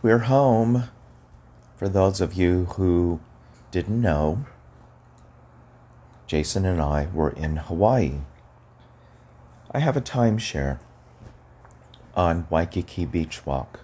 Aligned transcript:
We're 0.00 0.18
home. 0.18 0.84
For 1.74 1.88
those 1.88 2.20
of 2.20 2.34
you 2.34 2.66
who 2.76 3.18
didn't 3.72 4.00
know, 4.00 4.44
Jason 6.28 6.64
and 6.64 6.80
I 6.80 7.08
were 7.12 7.30
in 7.30 7.56
Hawaii. 7.56 8.20
I 9.72 9.80
have 9.80 9.96
a 9.96 10.00
timeshare 10.00 10.78
on 12.14 12.46
Waikiki 12.48 13.06
Beach 13.06 13.44
Walk, 13.44 13.80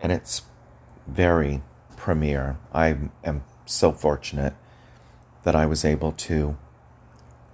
and 0.00 0.12
it's 0.12 0.42
very 1.08 1.64
premier. 1.96 2.58
I 2.72 2.96
am 3.24 3.42
so 3.66 3.90
fortunate 3.90 4.54
that 5.42 5.56
I 5.56 5.66
was 5.66 5.84
able 5.84 6.12
to 6.12 6.56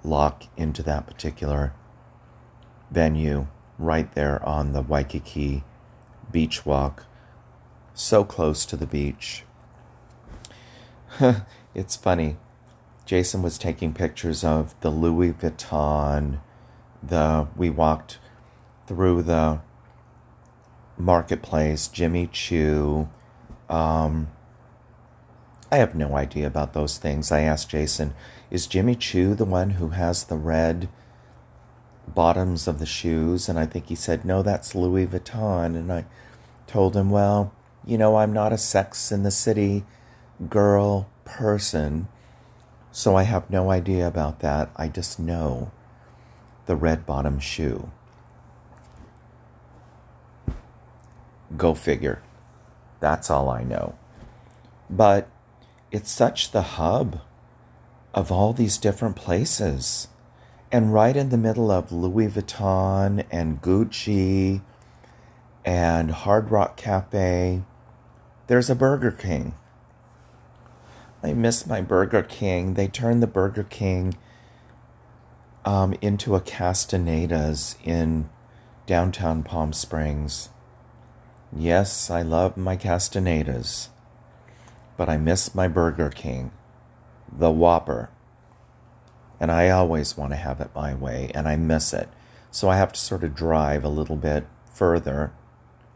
lock 0.05 0.43
into 0.59 0.83
that 0.83 1.07
particular 1.07 1.73
venue 2.91 3.47
right 3.79 4.13
there 4.13 4.47
on 4.47 4.75
the 4.75 4.83
Waikiki 4.83 5.65
Beach 6.31 6.67
Walk 6.67 7.07
so 7.99 8.23
close 8.23 8.65
to 8.65 8.77
the 8.77 8.87
beach. 8.87 9.45
it's 11.75 11.97
funny. 11.97 12.37
Jason 13.05 13.43
was 13.43 13.59
taking 13.59 13.93
pictures 13.93 14.45
of 14.45 14.79
the 14.81 14.91
Louis 14.91 15.33
Vuitton. 15.33 16.41
The 17.03 17.49
we 17.57 17.71
walked 17.71 18.19
through 18.87 19.23
the 19.23 19.61
marketplace, 20.97 21.89
Jimmy 21.89 22.29
Choo. 22.31 23.09
Um, 23.69 24.29
I 25.73 25.79
have 25.79 25.95
no 25.95 26.17
idea 26.17 26.47
about 26.47 26.75
those 26.75 26.99
things. 26.99 27.33
I 27.33 27.41
asked 27.41 27.71
Jason, 27.71 28.15
"Is 28.51 28.67
Jimmy 28.67 28.95
Choo 28.95 29.35
the 29.35 29.45
one 29.45 29.71
who 29.71 29.91
has 29.91 30.25
the 30.25 30.37
red 30.37 30.89
bottoms 32.07 32.69
of 32.69 32.79
the 32.79 32.87
shoes?" 32.87 33.49
And 33.49 33.59
I 33.59 33.67
think 33.67 33.87
he 33.87 33.95
said, 33.95 34.25
"No, 34.25 34.43
that's 34.43 34.75
Louis 34.75 35.07
Vuitton." 35.07 35.77
And 35.77 35.93
I 35.93 36.05
told 36.67 36.95
him, 36.95 37.11
"Well, 37.11 37.53
you 37.89 37.97
know, 37.97 38.17
I'm 38.17 38.35
not 38.35 38.53
a 38.53 38.59
sex 38.59 39.11
in 39.11 39.23
the 39.23 39.31
city 39.31 39.87
girl 40.51 41.09
person, 41.25 42.07
so 42.93 43.17
I 43.17 43.23
have 43.23 43.49
no 43.49 43.71
idea 43.71 44.07
about 44.07 44.41
that. 44.41 44.71
I 44.77 44.89
just 44.89 45.19
know 45.19 45.71
the 46.67 46.77
red 46.77 47.07
bottom 47.07 47.41
shoe. 47.41 47.91
Go 51.57 51.73
figure. 51.73 52.21
That's 53.01 53.31
all 53.31 53.49
I 53.49 53.65
know. 53.65 53.97
But 54.91 55.31
it's 55.91 56.11
such 56.11 56.51
the 56.51 56.77
hub 56.77 57.23
of 58.13 58.31
all 58.31 58.53
these 58.53 58.77
different 58.77 59.17
places. 59.17 60.09
And 60.71 60.93
right 60.93 61.17
in 61.17 61.31
the 61.31 61.39
middle 61.39 61.71
of 61.71 61.91
Louis 61.91 62.29
Vuitton 62.29 63.25
and 63.31 63.63
Gucci 63.63 64.61
and 65.65 66.11
Hard 66.11 66.51
Rock 66.51 66.77
Cafe 66.77 67.63
there's 68.49 68.71
a 68.71 68.75
Burger 68.75 69.11
King. 69.11 69.55
I 71.23 71.35
miss 71.35 71.67
my 71.67 71.83
Burger 71.83 72.23
King. 72.23 72.75
They 72.75 72.89
turned 72.89 73.23
the 73.23 73.27
Burger 73.27 73.63
King 73.63 74.17
um, 75.65 75.95
into 76.01 76.35
a 76.35 76.41
Castaneda's 76.41 77.77
in 77.85 78.31
downtown 78.87 79.43
Palm 79.43 79.75
Springs. 79.75 80.49
Yes, 81.55 82.11
I 82.11 82.23
love 82.23 82.57
my 82.57 82.75
Castaneda's, 82.75 83.91
but 84.97 85.11
I 85.11 85.19
miss 85.19 85.55
my 85.55 85.69
Burger 85.69 86.09
King, 86.09 86.51
the 87.31 87.51
Whopper. 87.51 88.09
And 89.39 89.53
I 89.53 89.69
always 89.69 90.17
want 90.17 90.33
to 90.33 90.37
have 90.37 90.61
it 90.61 90.71
my 90.75 90.95
way, 90.95 91.31
and 91.35 91.47
I 91.47 91.57
miss 91.57 91.93
it. 91.93 92.09
So 92.51 92.71
I 92.71 92.77
have 92.79 92.95
to 92.95 93.01
sort 93.01 93.25
of 93.25 93.35
drive 93.35 93.85
a 93.85 93.91
little 93.91 94.17
bit 94.17 94.47
further, 94.73 95.33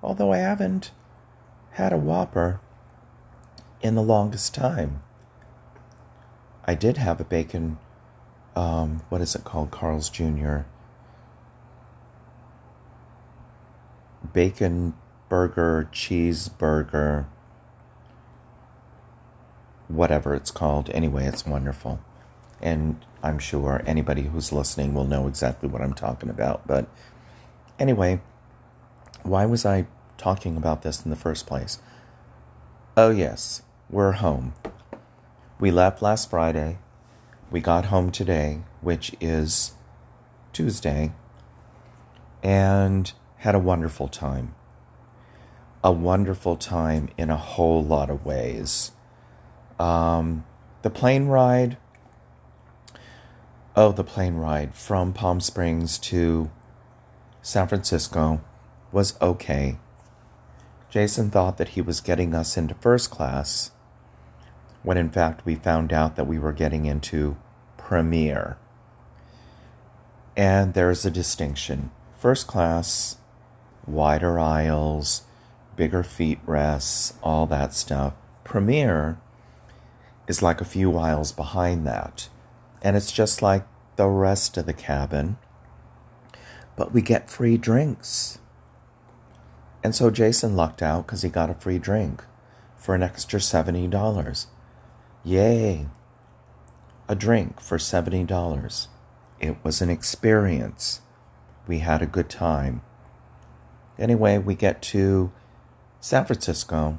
although 0.02 0.32
I 0.32 0.38
haven't 0.38 0.90
had 1.72 1.92
a 1.92 1.96
Whopper 1.96 2.60
in 3.80 3.94
the 3.94 4.02
longest 4.02 4.54
time. 4.54 5.02
I 6.64 6.74
did 6.74 6.96
have 6.96 7.20
a 7.20 7.24
bacon, 7.24 7.78
um, 8.54 9.02
what 9.08 9.20
is 9.20 9.34
it 9.34 9.44
called? 9.44 9.70
Carl's 9.70 10.08
Jr. 10.08 10.60
Bacon 14.32 14.94
burger, 15.28 15.88
cheeseburger, 15.92 17.26
whatever 19.88 20.34
it's 20.34 20.50
called. 20.50 20.90
Anyway, 20.90 21.24
it's 21.26 21.46
wonderful. 21.46 22.00
And 22.60 23.04
I'm 23.22 23.38
sure 23.38 23.82
anybody 23.86 24.22
who's 24.22 24.52
listening 24.52 24.94
will 24.94 25.06
know 25.06 25.26
exactly 25.26 25.68
what 25.68 25.82
I'm 25.82 25.94
talking 25.94 26.28
about. 26.28 26.66
But 26.66 26.86
anyway, 27.78 28.20
why 29.22 29.46
was 29.46 29.66
I 29.66 29.86
talking 30.22 30.56
about 30.56 30.82
this 30.82 31.04
in 31.04 31.10
the 31.10 31.16
first 31.16 31.46
place. 31.46 31.80
Oh, 32.96 33.10
yes, 33.10 33.62
we're 33.90 34.12
home. 34.12 34.54
We 35.58 35.72
left 35.72 36.00
last 36.00 36.30
Friday. 36.30 36.78
We 37.50 37.60
got 37.60 37.86
home 37.86 38.12
today, 38.12 38.62
which 38.80 39.16
is 39.20 39.72
Tuesday, 40.52 41.12
and 42.42 43.12
had 43.38 43.56
a 43.56 43.58
wonderful 43.58 44.06
time. 44.06 44.54
A 45.82 45.90
wonderful 45.90 46.56
time 46.56 47.08
in 47.18 47.28
a 47.28 47.36
whole 47.36 47.82
lot 47.82 48.08
of 48.08 48.24
ways. 48.24 48.92
Um, 49.80 50.44
the 50.82 50.90
plane 50.90 51.26
ride. 51.26 51.78
Oh, 53.74 53.90
the 53.90 54.04
plane 54.04 54.36
ride 54.36 54.74
from 54.74 55.12
Palm 55.12 55.40
Springs 55.40 55.98
to 55.98 56.50
San 57.40 57.66
Francisco 57.66 58.40
was 58.92 59.20
okay. 59.20 59.78
Jason 60.92 61.30
thought 61.30 61.56
that 61.56 61.70
he 61.70 61.80
was 61.80 62.02
getting 62.02 62.34
us 62.34 62.58
into 62.58 62.74
first 62.74 63.10
class, 63.10 63.70
when 64.82 64.98
in 64.98 65.08
fact 65.08 65.46
we 65.46 65.54
found 65.54 65.90
out 65.90 66.16
that 66.16 66.26
we 66.26 66.38
were 66.38 66.52
getting 66.52 66.84
into 66.84 67.34
premier. 67.78 68.58
And 70.36 70.74
there's 70.74 71.06
a 71.06 71.10
distinction. 71.10 71.90
First 72.18 72.46
class, 72.46 73.16
wider 73.86 74.38
aisles, 74.38 75.22
bigger 75.76 76.02
feet 76.02 76.40
rests, 76.44 77.14
all 77.22 77.46
that 77.46 77.72
stuff. 77.72 78.12
Premier 78.44 79.18
is 80.28 80.42
like 80.42 80.60
a 80.60 80.66
few 80.66 80.98
aisles 80.98 81.32
behind 81.32 81.86
that. 81.86 82.28
And 82.82 82.98
it's 82.98 83.12
just 83.12 83.40
like 83.40 83.66
the 83.96 84.08
rest 84.08 84.58
of 84.58 84.66
the 84.66 84.74
cabin. 84.74 85.38
But 86.76 86.92
we 86.92 87.00
get 87.00 87.30
free 87.30 87.56
drinks. 87.56 88.40
And 89.84 89.94
so 89.94 90.10
Jason 90.10 90.54
lucked 90.54 90.82
out 90.82 91.06
because 91.06 91.22
he 91.22 91.28
got 91.28 91.50
a 91.50 91.54
free 91.54 91.78
drink 91.78 92.24
for 92.76 92.94
an 92.94 93.02
extra 93.02 93.40
$70. 93.40 94.46
Yay! 95.24 95.86
A 97.08 97.14
drink 97.14 97.60
for 97.60 97.78
$70. 97.78 98.86
It 99.40 99.56
was 99.64 99.82
an 99.82 99.90
experience. 99.90 101.00
We 101.66 101.80
had 101.80 102.00
a 102.00 102.06
good 102.06 102.28
time. 102.28 102.82
Anyway, 103.98 104.38
we 104.38 104.54
get 104.54 104.82
to 104.82 105.32
San 106.00 106.24
Francisco 106.24 106.98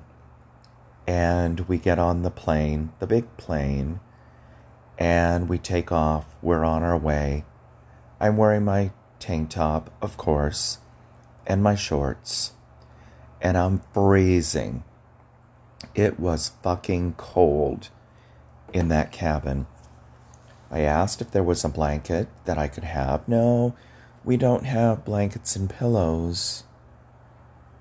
and 1.08 1.62
we 1.62 1.78
get 1.78 2.00
on 2.00 2.22
the 2.22 2.32
plane, 2.32 2.92
the 3.00 3.08
big 3.08 3.36
plane, 3.38 4.00
and 4.98 5.50
we 5.50 5.58
take 5.58 5.92
off. 5.92 6.26
We're 6.42 6.64
on 6.64 6.84
our 6.84 6.98
way. 6.98 7.46
I'm 8.20 8.38
wearing 8.38 8.64
my 8.64 8.92
tank 9.20 9.50
top, 9.50 9.90
of 10.02 10.16
course, 10.18 10.80
and 11.46 11.64
my 11.64 11.76
shorts 11.76 12.54
and 13.44 13.58
I'm 13.58 13.82
freezing. 13.94 14.86
It 15.94 16.18
was 16.18 16.54
fucking 16.64 17.16
cold 17.18 17.90
in 18.72 18.88
that 18.88 19.12
cabin. 19.12 19.68
I 20.72 20.80
asked 20.80 21.22
if 21.22 21.30
there 21.30 21.44
was 21.44 21.64
a 21.64 21.70
blanket 21.70 22.30
that 22.46 22.58
I 22.58 22.70
could 22.70 22.86
have. 22.86 23.28
No, 23.28 23.76
we 24.24 24.38
don't 24.38 24.64
have 24.64 25.06
blankets 25.06 25.58
and 25.58 25.70
pillows. 25.70 26.64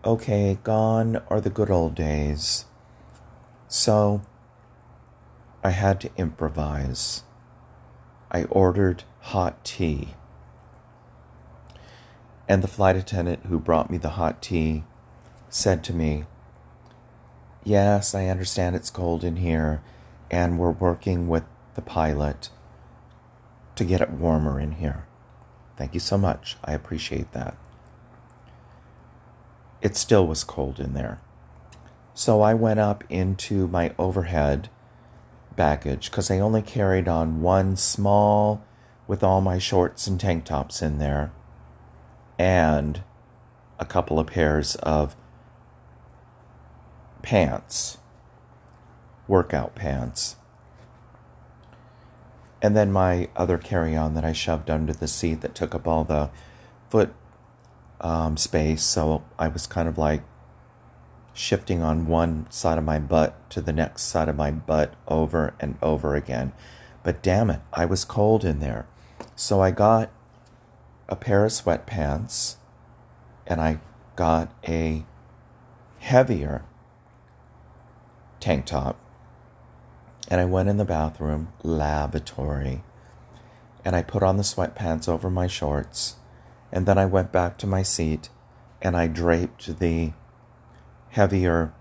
Okay, 0.04 0.58
gone 0.64 1.22
are 1.30 1.40
the 1.40 1.48
good 1.48 1.70
old 1.70 1.94
days. 1.94 2.66
So, 3.68 4.22
I 5.62 5.70
had 5.70 6.00
to 6.00 6.10
improvise. 6.16 7.22
I 8.32 8.44
ordered 8.44 9.04
hot 9.20 9.64
tea. 9.64 10.14
And 12.48 12.62
the 12.62 12.68
flight 12.68 12.96
attendant 12.96 13.46
who 13.46 13.60
brought 13.60 13.90
me 13.90 13.96
the 13.96 14.10
hot 14.10 14.42
tea 14.42 14.82
said 15.52 15.84
to 15.84 15.92
me, 15.92 16.24
Yes, 17.62 18.14
I 18.14 18.26
understand 18.26 18.74
it's 18.74 18.90
cold 18.90 19.22
in 19.22 19.36
here, 19.36 19.82
and 20.30 20.58
we're 20.58 20.70
working 20.70 21.28
with 21.28 21.44
the 21.74 21.82
pilot 21.82 22.48
to 23.76 23.84
get 23.84 24.00
it 24.00 24.10
warmer 24.10 24.58
in 24.58 24.72
here. 24.72 25.04
Thank 25.76 25.94
you 25.94 26.00
so 26.00 26.18
much. 26.18 26.56
I 26.64 26.72
appreciate 26.72 27.32
that. 27.32 27.56
It 29.80 29.94
still 29.94 30.26
was 30.26 30.42
cold 30.42 30.80
in 30.80 30.94
there. 30.94 31.20
So 32.14 32.40
I 32.40 32.54
went 32.54 32.80
up 32.80 33.04
into 33.08 33.68
my 33.68 33.94
overhead 33.98 34.70
baggage 35.54 36.10
because 36.10 36.30
I 36.30 36.38
only 36.38 36.62
carried 36.62 37.08
on 37.08 37.42
one 37.42 37.76
small 37.76 38.64
with 39.06 39.22
all 39.22 39.40
my 39.40 39.58
shorts 39.58 40.06
and 40.06 40.18
tank 40.18 40.46
tops 40.46 40.82
in 40.82 40.98
there 40.98 41.30
and 42.38 43.02
a 43.78 43.84
couple 43.84 44.18
of 44.18 44.28
pairs 44.28 44.76
of 44.76 45.14
pants, 47.32 47.96
workout 49.26 49.74
pants. 49.74 50.36
And 52.60 52.76
then 52.76 52.92
my 52.92 53.30
other 53.34 53.56
carry 53.56 53.96
on 53.96 54.12
that 54.12 54.22
I 54.22 54.34
shoved 54.34 54.68
under 54.68 54.92
the 54.92 55.08
seat 55.08 55.40
that 55.40 55.54
took 55.54 55.74
up 55.74 55.88
all 55.88 56.04
the 56.04 56.28
foot 56.90 57.14
um, 58.02 58.36
space. 58.36 58.82
So 58.82 59.24
I 59.38 59.48
was 59.48 59.66
kind 59.66 59.88
of 59.88 59.96
like 59.96 60.22
shifting 61.32 61.82
on 61.82 62.06
one 62.06 62.50
side 62.50 62.76
of 62.76 62.84
my 62.84 62.98
butt 62.98 63.48
to 63.48 63.62
the 63.62 63.72
next 63.72 64.02
side 64.02 64.28
of 64.28 64.36
my 64.36 64.50
butt 64.50 64.92
over 65.08 65.54
and 65.58 65.78
over 65.80 66.14
again. 66.14 66.52
But 67.02 67.22
damn 67.22 67.48
it, 67.48 67.60
I 67.72 67.86
was 67.86 68.04
cold 68.04 68.44
in 68.44 68.60
there. 68.60 68.86
So 69.34 69.62
I 69.62 69.70
got 69.70 70.10
a 71.08 71.16
pair 71.16 71.46
of 71.46 71.52
sweatpants 71.52 72.56
and 73.46 73.58
I 73.58 73.80
got 74.16 74.52
a 74.68 75.06
heavier 76.00 76.64
tank 78.42 78.66
top. 78.66 78.98
And 80.28 80.40
I 80.40 80.44
went 80.44 80.68
in 80.68 80.76
the 80.76 80.84
bathroom, 80.84 81.52
lavatory, 81.62 82.82
and 83.84 83.96
I 83.96 84.02
put 84.02 84.22
on 84.22 84.36
the 84.36 84.42
sweatpants 84.42 85.08
over 85.08 85.30
my 85.30 85.46
shorts. 85.46 86.16
And 86.70 86.86
then 86.86 86.98
I 86.98 87.06
went 87.06 87.32
back 87.32 87.58
to 87.58 87.66
my 87.66 87.82
seat 87.82 88.28
and 88.80 88.96
I 88.96 89.06
draped 89.06 89.78
the 89.78 90.12
heavier 91.10 91.72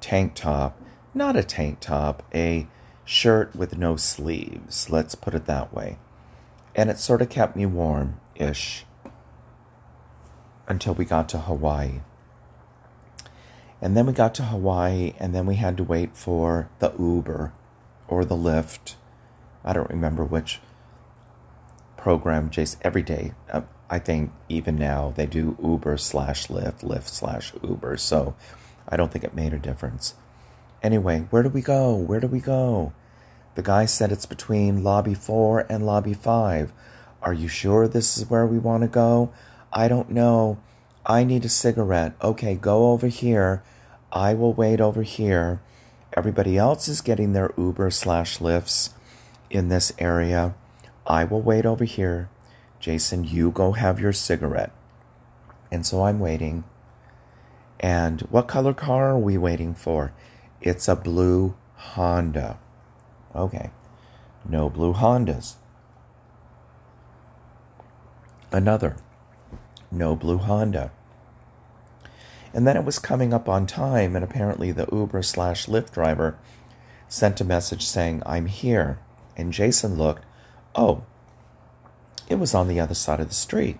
tank 0.00 0.34
top, 0.34 0.80
not 1.14 1.36
a 1.36 1.44
tank 1.44 1.80
top, 1.80 2.22
a 2.34 2.66
shirt 3.04 3.54
with 3.54 3.78
no 3.78 3.96
sleeves, 3.96 4.90
let's 4.90 5.14
put 5.14 5.34
it 5.34 5.46
that 5.46 5.72
way. 5.72 5.98
And 6.74 6.90
it 6.90 6.98
sort 6.98 7.22
of 7.22 7.28
kept 7.28 7.56
me 7.56 7.66
warm 7.66 8.20
ish 8.34 8.84
until 10.66 10.94
we 10.94 11.04
got 11.04 11.28
to 11.30 11.38
Hawaii. 11.38 12.00
And 13.80 13.96
then 13.96 14.06
we 14.06 14.12
got 14.12 14.34
to 14.36 14.44
Hawaii, 14.44 15.14
and 15.18 15.34
then 15.34 15.46
we 15.46 15.56
had 15.56 15.76
to 15.76 15.84
wait 15.84 16.16
for 16.16 16.68
the 16.80 16.92
Uber 16.98 17.52
or 18.08 18.24
the 18.24 18.34
Lyft. 18.34 18.94
I 19.64 19.72
don't 19.72 19.90
remember 19.90 20.24
which 20.24 20.60
program, 21.96 22.50
Jason, 22.50 22.80
every 22.82 23.02
day. 23.02 23.34
Uh, 23.52 23.62
I 23.90 23.98
think 23.98 24.32
even 24.48 24.76
now 24.76 25.12
they 25.16 25.26
do 25.26 25.56
Uber 25.62 25.96
slash 25.98 26.48
Lyft, 26.48 26.82
Lyft 26.82 27.08
slash 27.08 27.52
Uber. 27.62 27.96
So 27.96 28.34
I 28.88 28.96
don't 28.96 29.12
think 29.12 29.24
it 29.24 29.34
made 29.34 29.54
a 29.54 29.58
difference. 29.58 30.14
Anyway, 30.82 31.26
where 31.30 31.42
do 31.42 31.48
we 31.48 31.62
go? 31.62 31.94
Where 31.94 32.20
do 32.20 32.26
we 32.26 32.40
go? 32.40 32.92
The 33.54 33.62
guy 33.62 33.86
said 33.86 34.12
it's 34.12 34.26
between 34.26 34.84
lobby 34.84 35.14
four 35.14 35.66
and 35.68 35.84
lobby 35.84 36.14
five. 36.14 36.72
Are 37.22 37.32
you 37.32 37.48
sure 37.48 37.88
this 37.88 38.16
is 38.16 38.30
where 38.30 38.46
we 38.46 38.58
want 38.58 38.82
to 38.82 38.88
go? 38.88 39.32
I 39.72 39.88
don't 39.88 40.10
know. 40.10 40.58
I 41.06 41.24
need 41.24 41.44
a 41.44 41.48
cigarette. 41.48 42.14
Okay, 42.22 42.54
go 42.54 42.90
over 42.90 43.06
here. 43.08 43.62
I 44.12 44.34
will 44.34 44.52
wait 44.52 44.80
over 44.80 45.02
here. 45.02 45.60
Everybody 46.16 46.56
else 46.56 46.88
is 46.88 47.00
getting 47.00 47.32
their 47.32 47.52
Uber 47.56 47.90
slash 47.90 48.38
Lyfts 48.38 48.90
in 49.50 49.68
this 49.68 49.92
area. 49.98 50.54
I 51.06 51.24
will 51.24 51.42
wait 51.42 51.64
over 51.64 51.84
here. 51.84 52.28
Jason, 52.80 53.24
you 53.24 53.50
go 53.50 53.72
have 53.72 54.00
your 54.00 54.12
cigarette. 54.12 54.72
And 55.70 55.84
so 55.84 56.04
I'm 56.04 56.18
waiting. 56.18 56.64
And 57.80 58.22
what 58.22 58.48
color 58.48 58.74
car 58.74 59.10
are 59.10 59.18
we 59.18 59.36
waiting 59.38 59.74
for? 59.74 60.12
It's 60.60 60.88
a 60.88 60.96
blue 60.96 61.54
Honda. 61.76 62.58
Okay. 63.34 63.70
No 64.48 64.68
blue 64.68 64.94
Hondas. 64.94 65.54
Another. 68.50 68.96
No 69.90 70.14
blue 70.16 70.38
Honda. 70.38 70.90
And 72.52 72.66
then 72.66 72.76
it 72.76 72.84
was 72.84 72.98
coming 72.98 73.32
up 73.32 73.48
on 73.48 73.66
time, 73.66 74.16
and 74.16 74.24
apparently 74.24 74.72
the 74.72 74.88
Uber 74.90 75.22
slash 75.22 75.66
Lyft 75.66 75.92
driver 75.92 76.38
sent 77.08 77.40
a 77.40 77.44
message 77.44 77.84
saying, 77.86 78.22
I'm 78.26 78.46
here. 78.46 78.98
And 79.36 79.52
Jason 79.52 79.96
looked, 79.96 80.24
oh, 80.74 81.04
it 82.28 82.36
was 82.36 82.54
on 82.54 82.68
the 82.68 82.80
other 82.80 82.94
side 82.94 83.20
of 83.20 83.28
the 83.28 83.34
street. 83.34 83.78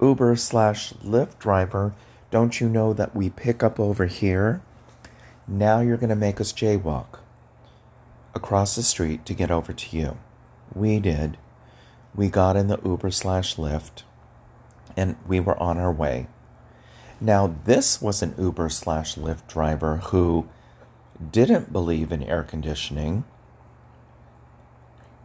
Uber 0.00 0.36
slash 0.36 0.92
Lyft 0.94 1.38
driver, 1.38 1.94
don't 2.30 2.60
you 2.60 2.68
know 2.68 2.92
that 2.92 3.14
we 3.14 3.30
pick 3.30 3.62
up 3.62 3.78
over 3.78 4.06
here? 4.06 4.60
Now 5.46 5.80
you're 5.80 5.96
going 5.96 6.10
to 6.10 6.16
make 6.16 6.40
us 6.40 6.52
jaywalk 6.52 7.20
across 8.34 8.74
the 8.74 8.82
street 8.82 9.24
to 9.26 9.34
get 9.34 9.50
over 9.50 9.72
to 9.72 9.96
you. 9.96 10.18
We 10.74 10.98
did. 10.98 11.38
We 12.14 12.28
got 12.28 12.56
in 12.56 12.68
the 12.68 12.80
Uber 12.84 13.10
slash 13.10 13.56
Lyft 13.56 14.02
and 14.96 15.16
we 15.26 15.40
were 15.40 15.60
on 15.60 15.78
our 15.78 15.92
way. 15.92 16.28
Now, 17.20 17.56
this 17.64 18.00
was 18.00 18.22
an 18.22 18.34
Uber 18.38 18.68
slash 18.68 19.16
Lyft 19.16 19.46
driver 19.48 19.96
who 19.96 20.48
didn't 21.30 21.72
believe 21.72 22.12
in 22.12 22.22
air 22.22 22.42
conditioning 22.42 23.24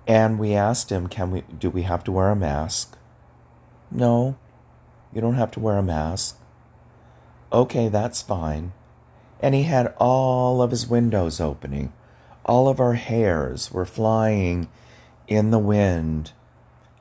and 0.10 0.40
we 0.40 0.56
asked 0.56 0.92
him, 0.92 1.06
"Can 1.08 1.30
we? 1.30 1.42
Do 1.42 1.70
we 1.70 1.84
have 1.84 2.04
to 2.06 2.12
wear 2.12 2.32
a 2.32 2.36
mask?" 2.36 2.98
No, 3.92 4.38
you 5.14 5.22
don't 5.22 5.36
have 5.36 5.52
to 5.52 5.60
wear 5.60 5.78
a 5.78 5.84
mask. 5.84 6.40
Okay, 7.54 7.90
that's 7.90 8.24
fine. 8.24 8.74
And 9.40 9.54
he 9.54 9.64
had 9.64 9.94
all 10.00 10.64
of 10.64 10.72
his 10.72 10.88
windows 10.88 11.40
opening. 11.40 11.94
All 12.44 12.68
of 12.68 12.80
our 12.80 12.94
hairs 12.94 13.72
were 13.72 13.86
flying 13.86 14.68
in 15.28 15.52
the 15.52 15.60
wind. 15.60 16.32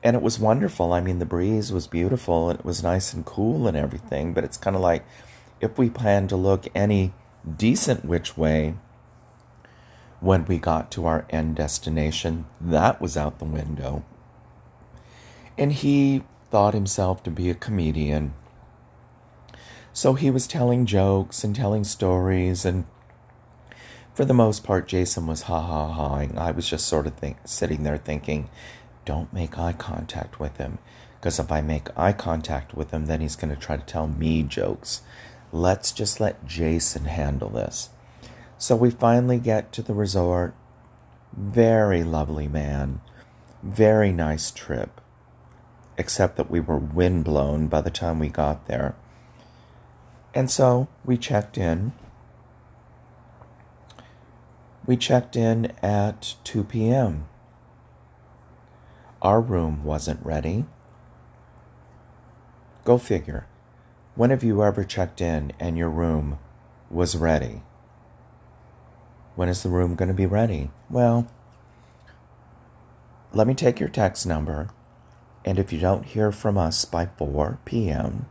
And 0.01 0.15
it 0.15 0.21
was 0.21 0.39
wonderful. 0.39 0.93
I 0.93 1.01
mean, 1.01 1.19
the 1.19 1.25
breeze 1.25 1.71
was 1.71 1.87
beautiful 1.87 2.49
and 2.49 2.59
it 2.59 2.65
was 2.65 2.83
nice 2.83 3.13
and 3.13 3.25
cool 3.25 3.67
and 3.67 3.75
everything. 3.75 4.33
But 4.33 4.43
it's 4.43 4.57
kind 4.57 4.75
of 4.75 4.81
like 4.81 5.03
if 5.59 5.77
we 5.77 5.89
plan 5.89 6.27
to 6.29 6.37
look 6.37 6.67
any 6.73 7.13
decent 7.57 8.05
which 8.05 8.37
way, 8.37 8.75
when 10.21 10.45
we 10.45 10.57
got 10.57 10.91
to 10.91 11.05
our 11.05 11.25
end 11.29 11.55
destination, 11.55 12.45
that 12.59 13.01
was 13.01 13.15
out 13.17 13.39
the 13.39 13.45
window. 13.45 14.03
And 15.57 15.73
he 15.73 16.23
thought 16.49 16.73
himself 16.73 17.23
to 17.23 17.31
be 17.31 17.49
a 17.49 17.55
comedian. 17.55 18.33
So 19.93 20.13
he 20.13 20.29
was 20.29 20.47
telling 20.47 20.85
jokes 20.85 21.43
and 21.43 21.55
telling 21.55 21.83
stories, 21.83 22.65
and 22.65 22.85
for 24.13 24.25
the 24.25 24.33
most 24.33 24.63
part, 24.63 24.87
Jason 24.87 25.27
was 25.27 25.43
ha 25.43 25.61
ha 25.61 25.93
haing. 25.93 26.37
I 26.37 26.51
was 26.51 26.69
just 26.69 26.87
sort 26.87 27.07
of 27.07 27.15
think, 27.15 27.37
sitting 27.45 27.83
there 27.83 27.97
thinking, 27.97 28.49
don't 29.09 29.33
make 29.33 29.57
eye 29.57 29.73
contact 29.73 30.39
with 30.39 30.57
him. 30.57 30.77
Because 31.19 31.39
if 31.39 31.51
I 31.51 31.61
make 31.61 31.87
eye 31.97 32.13
contact 32.13 32.75
with 32.75 32.91
him, 32.91 33.07
then 33.07 33.21
he's 33.21 33.35
going 33.35 33.49
to 33.49 33.59
try 33.59 33.75
to 33.75 33.83
tell 33.83 34.05
me 34.05 34.43
jokes. 34.43 35.01
Let's 35.51 35.91
just 35.91 36.19
let 36.19 36.45
Jason 36.45 37.05
handle 37.05 37.49
this. 37.49 37.89
So 38.59 38.75
we 38.75 38.91
finally 38.91 39.39
get 39.39 39.73
to 39.73 39.81
the 39.81 39.95
resort. 39.95 40.53
Very 41.35 42.03
lovely 42.03 42.47
man. 42.47 43.01
Very 43.63 44.11
nice 44.11 44.51
trip. 44.51 45.01
Except 45.97 46.37
that 46.37 46.51
we 46.51 46.59
were 46.59 46.77
windblown 46.77 47.65
by 47.65 47.81
the 47.81 47.89
time 47.89 48.19
we 48.19 48.29
got 48.29 48.67
there. 48.67 48.93
And 50.35 50.51
so 50.51 50.87
we 51.03 51.17
checked 51.17 51.57
in. 51.57 51.93
We 54.85 54.97
checked 54.97 55.35
in 55.35 55.73
at 55.81 56.35
2 56.43 56.63
p.m. 56.65 57.25
Our 59.21 59.41
room 59.41 59.83
wasn't 59.83 60.25
ready. 60.25 60.65
Go 62.85 62.97
figure. 62.97 63.47
When 64.15 64.29
have 64.29 64.43
you 64.43 64.63
ever 64.63 64.83
checked 64.83 65.19
in 65.19 65.51
and 65.59 65.77
your 65.77 65.89
room 65.89 66.39
was 66.89 67.17
ready? 67.17 67.63
When 69.35 69.49
is 69.49 69.61
the 69.63 69.69
room 69.69 69.95
going 69.95 70.07
to 70.07 70.13
be 70.13 70.25
ready? 70.25 70.71
Well, 70.89 71.27
let 73.33 73.45
me 73.45 73.53
take 73.53 73.79
your 73.79 73.89
text 73.89 74.25
number, 74.25 74.69
and 75.45 75.59
if 75.59 75.71
you 75.71 75.79
don't 75.79 76.05
hear 76.05 76.31
from 76.31 76.57
us 76.57 76.83
by 76.85 77.05
4 77.17 77.59
p.m., 77.65 78.25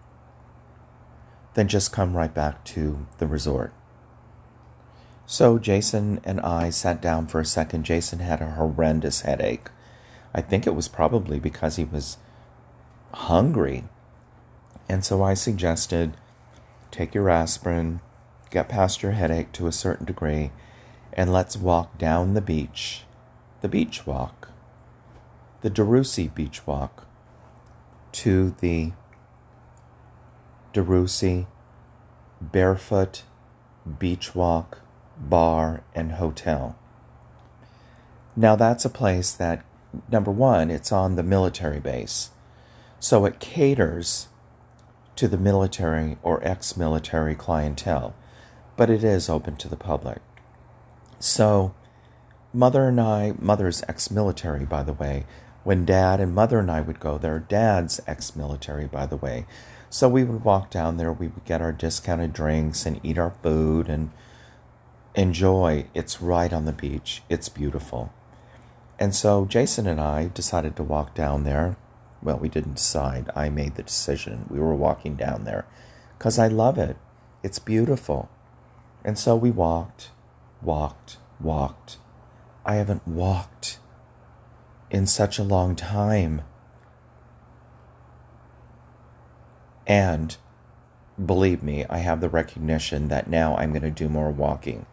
then 1.54 1.68
just 1.68 1.92
come 1.92 2.16
right 2.16 2.32
back 2.32 2.64
to 2.64 3.06
the 3.18 3.26
resort. 3.26 3.72
So 5.26 5.58
Jason 5.58 6.20
and 6.24 6.40
I 6.40 6.70
sat 6.70 7.02
down 7.02 7.26
for 7.26 7.40
a 7.40 7.44
second. 7.44 7.84
Jason 7.84 8.20
had 8.20 8.40
a 8.40 8.52
horrendous 8.52 9.20
headache. 9.20 9.68
I 10.38 10.40
think 10.40 10.68
it 10.68 10.74
was 10.76 10.86
probably 10.86 11.40
because 11.40 11.74
he 11.74 11.84
was 11.84 12.16
hungry. 13.12 13.86
And 14.88 15.04
so 15.04 15.20
I 15.20 15.34
suggested 15.34 16.16
take 16.92 17.12
your 17.12 17.28
aspirin, 17.28 17.98
get 18.48 18.68
past 18.68 19.02
your 19.02 19.12
headache 19.12 19.50
to 19.54 19.66
a 19.66 19.72
certain 19.72 20.06
degree, 20.06 20.52
and 21.12 21.32
let's 21.32 21.56
walk 21.56 21.98
down 21.98 22.34
the 22.34 22.40
beach, 22.40 23.02
the 23.62 23.68
beach 23.68 24.06
walk, 24.06 24.50
the 25.62 25.70
DeRussy 25.70 26.32
beach 26.32 26.64
walk, 26.68 27.08
to 28.12 28.54
the 28.60 28.92
DeRussy 30.72 31.48
Barefoot 32.40 33.24
Beach 33.98 34.36
Walk 34.36 34.82
Bar 35.18 35.82
and 35.96 36.12
Hotel. 36.12 36.78
Now, 38.36 38.54
that's 38.54 38.84
a 38.84 38.88
place 38.88 39.32
that, 39.32 39.64
number 40.10 40.30
one, 40.30 40.70
it's 40.70 40.92
on 40.92 41.16
the 41.16 41.22
military 41.22 41.80
base. 41.80 42.30
So 43.00 43.24
it 43.24 43.40
caters 43.40 44.28
to 45.16 45.28
the 45.28 45.38
military 45.38 46.16
or 46.22 46.42
ex 46.46 46.76
military 46.76 47.34
clientele, 47.34 48.14
but 48.76 48.90
it 48.90 49.02
is 49.02 49.28
open 49.28 49.56
to 49.56 49.68
the 49.68 49.76
public. 49.76 50.20
So, 51.18 51.74
mother 52.52 52.88
and 52.88 53.00
I, 53.00 53.34
mother's 53.38 53.82
ex 53.88 54.10
military, 54.10 54.64
by 54.64 54.82
the 54.82 54.92
way, 54.92 55.26
when 55.64 55.84
dad 55.84 56.20
and 56.20 56.34
mother 56.34 56.60
and 56.60 56.70
I 56.70 56.80
would 56.80 57.00
go 57.00 57.18
there, 57.18 57.38
dad's 57.38 58.00
ex 58.06 58.36
military, 58.36 58.86
by 58.86 59.06
the 59.06 59.16
way. 59.16 59.46
So 59.90 60.08
we 60.08 60.22
would 60.22 60.44
walk 60.44 60.70
down 60.70 60.96
there, 60.96 61.12
we 61.12 61.28
would 61.28 61.44
get 61.44 61.62
our 61.62 61.72
discounted 61.72 62.32
drinks 62.32 62.86
and 62.86 63.00
eat 63.02 63.18
our 63.18 63.34
food 63.42 63.88
and 63.88 64.10
enjoy. 65.14 65.86
It's 65.94 66.22
right 66.22 66.52
on 66.52 66.64
the 66.64 66.72
beach, 66.72 67.22
it's 67.28 67.48
beautiful. 67.48 68.12
And 68.98 69.14
so 69.14 69.44
Jason 69.44 69.86
and 69.86 70.00
I 70.00 70.28
decided 70.28 70.76
to 70.76 70.82
walk 70.82 71.14
down 71.14 71.44
there 71.44 71.76
well, 72.22 72.38
we 72.38 72.48
didn't 72.48 72.74
decide. 72.74 73.30
I 73.34 73.48
made 73.48 73.76
the 73.76 73.82
decision. 73.82 74.46
We 74.50 74.58
were 74.58 74.74
walking 74.74 75.14
down 75.14 75.44
there 75.44 75.66
because 76.16 76.38
I 76.38 76.48
love 76.48 76.78
it. 76.78 76.96
It's 77.42 77.58
beautiful. 77.58 78.28
And 79.04 79.18
so 79.18 79.36
we 79.36 79.50
walked, 79.50 80.10
walked, 80.60 81.18
walked. 81.40 81.98
I 82.64 82.74
haven't 82.74 83.06
walked 83.06 83.78
in 84.90 85.06
such 85.06 85.38
a 85.38 85.44
long 85.44 85.76
time. 85.76 86.42
And 89.86 90.36
believe 91.24 91.62
me, 91.62 91.86
I 91.88 91.98
have 91.98 92.20
the 92.20 92.28
recognition 92.28 93.08
that 93.08 93.30
now 93.30 93.56
I'm 93.56 93.70
going 93.70 93.82
to 93.82 93.90
do 93.90 94.08
more 94.08 94.30
walking. 94.30 94.86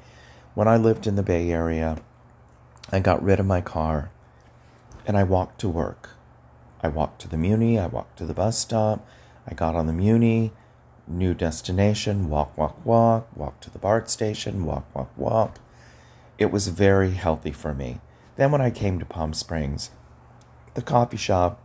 When 0.53 0.67
I 0.67 0.77
lived 0.77 1.07
in 1.07 1.15
the 1.15 1.24
Bay 1.24 1.50
Area, 1.50 1.97
I 2.91 2.99
got 2.99 3.23
rid 3.23 3.39
of 3.39 3.45
my 3.45 3.61
car 3.61 4.11
and 5.07 5.17
I 5.17 5.23
walked 5.23 5.59
to 5.61 5.69
work. 5.69 6.11
I 6.83 6.87
walked 6.87 7.21
to 7.21 7.27
the 7.27 7.37
Muni, 7.37 7.79
I 7.79 7.87
walked 7.87 8.17
to 8.19 8.25
the 8.25 8.33
bus 8.33 8.57
stop, 8.59 9.07
I 9.47 9.53
got 9.55 9.75
on 9.75 9.87
the 9.87 9.93
Muni, 9.93 10.51
new 11.07 11.33
destination, 11.33 12.29
walk, 12.29 12.57
walk, 12.57 12.85
walk, 12.85 13.35
walk 13.35 13.59
to 13.61 13.71
the 13.71 13.79
BART 13.79 14.09
station, 14.09 14.65
walk, 14.65 14.85
walk, 14.95 15.09
walk. 15.17 15.59
It 16.37 16.51
was 16.51 16.67
very 16.67 17.11
healthy 17.11 17.51
for 17.51 17.73
me. 17.73 18.01
Then 18.35 18.51
when 18.51 18.61
I 18.61 18.69
came 18.69 18.99
to 18.99 19.05
Palm 19.05 19.33
Springs, 19.33 19.91
the 20.73 20.81
coffee 20.81 21.17
shop 21.17 21.61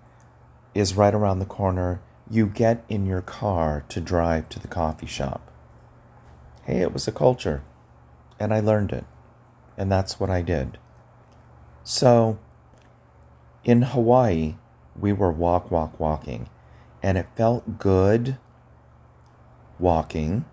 is 0.75 0.95
right 0.95 1.15
around 1.15 1.39
the 1.39 1.45
corner. 1.45 2.01
You 2.31 2.47
get 2.47 2.85
in 2.89 3.07
your 3.07 3.23
car 3.23 3.85
to 3.89 4.01
drive 4.01 4.49
to 4.51 4.59
the 4.59 4.69
coffee 4.69 5.07
shop. 5.07 5.51
Hey, 6.65 6.81
it 6.81 6.93
was 6.93 7.09
a 7.09 7.13
culture, 7.13 7.63
and 8.39 8.55
I 8.55 8.61
learned 8.61 8.93
it, 8.93 9.05
and 9.77 9.91
that's 9.91 10.21
what 10.21 10.31
I 10.31 10.43
did. 10.43 10.79
So, 11.83 12.39
in 13.65 13.83
Hawaii, 13.83 14.57
we 14.99 15.13
were 15.13 15.33
walk, 15.33 15.71
walk, 15.71 15.99
walking, 15.99 16.49
and 17.03 17.17
it 17.19 17.27
felt 17.37 17.79
good 17.79 18.37
walking. 19.79 20.45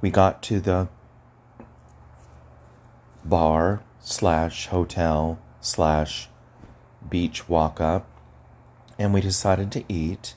We 0.00 0.10
got 0.10 0.42
to 0.44 0.60
the 0.60 0.88
bar 3.24 3.82
slash 4.00 4.66
hotel 4.66 5.38
slash 5.60 6.28
beach 7.08 7.48
walk 7.48 7.80
up, 7.80 8.06
and 8.98 9.12
we 9.12 9.20
decided 9.20 9.72
to 9.72 9.84
eat, 9.88 10.34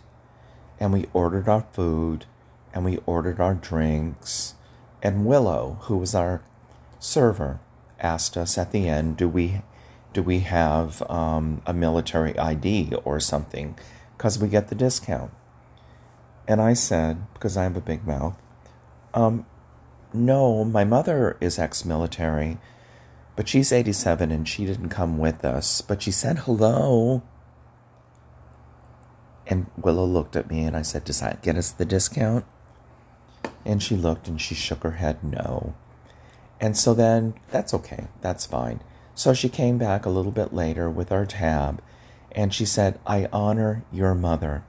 and 0.80 0.92
we 0.94 1.08
ordered 1.14 1.48
our 1.48 1.66
food, 1.72 2.26
and 2.74 2.86
we 2.86 2.98
ordered 3.06 3.40
our 3.40 3.54
drinks, 3.54 4.56
and 5.04 5.26
Willow, 5.26 5.78
who 5.82 5.98
was 5.98 6.16
our 6.16 6.42
server, 7.00 7.60
asked 8.00 8.38
us 8.38 8.58
at 8.58 8.72
the 8.72 8.88
end, 8.88 9.18
"Do 9.18 9.28
we 9.28 9.62
do 10.14 10.24
we 10.24 10.40
have 10.40 11.02
um, 11.10 11.62
a 11.66 11.74
military 11.74 12.38
ID 12.38 12.94
or 13.04 13.20
something? 13.20 13.78
Because 14.18 14.40
we 14.40 14.48
get 14.48 14.68
the 14.68 14.76
discount. 14.76 15.32
And 16.48 16.62
I 16.62 16.74
said, 16.74 17.32
because 17.34 17.56
I 17.56 17.64
have 17.64 17.78
a 17.78 17.82
big 17.82 18.08
mouth, 18.08 18.36
um, 19.14 19.46
no, 20.14 20.64
my 20.64 20.84
mother 20.84 21.38
is 21.40 21.60
ex 21.60 21.86
military, 21.86 22.58
but 23.36 23.48
she's 23.48 23.72
87 23.72 24.32
and 24.32 24.48
she 24.48 24.66
didn't 24.66 24.90
come 24.90 25.20
with 25.20 25.46
us. 25.46 25.82
But 25.82 26.02
she 26.02 26.12
said 26.12 26.40
hello. 26.40 27.22
And 29.46 29.68
Willow 29.78 30.06
looked 30.06 30.36
at 30.36 30.50
me 30.50 30.64
and 30.64 30.76
I 30.76 30.82
said, 30.82 31.04
Does 31.04 31.22
that 31.22 31.42
get 31.42 31.56
us 31.56 31.72
the 31.72 31.86
discount? 31.86 32.46
And 33.66 33.82
she 33.82 33.96
looked 33.96 34.28
and 34.28 34.42
she 34.42 34.56
shook 34.56 34.84
her 34.84 34.92
head 34.92 35.24
no. 35.24 35.76
And 36.60 36.76
so 36.76 36.94
then, 36.94 37.36
that's 37.52 37.74
okay, 37.74 38.08
that's 38.22 38.46
fine. 38.46 38.82
So 39.20 39.34
she 39.34 39.50
came 39.50 39.78
back 39.78 40.06
a 40.06 40.10
little 40.10 40.32
bit 40.32 40.54
later 40.54 40.90
with 40.90 41.12
our 41.12 41.26
tab 41.26 41.82
and 42.32 42.54
she 42.54 42.64
said, 42.64 43.02
I 43.06 43.28
honor 43.34 43.84
your 43.92 44.16
mother 44.16 44.64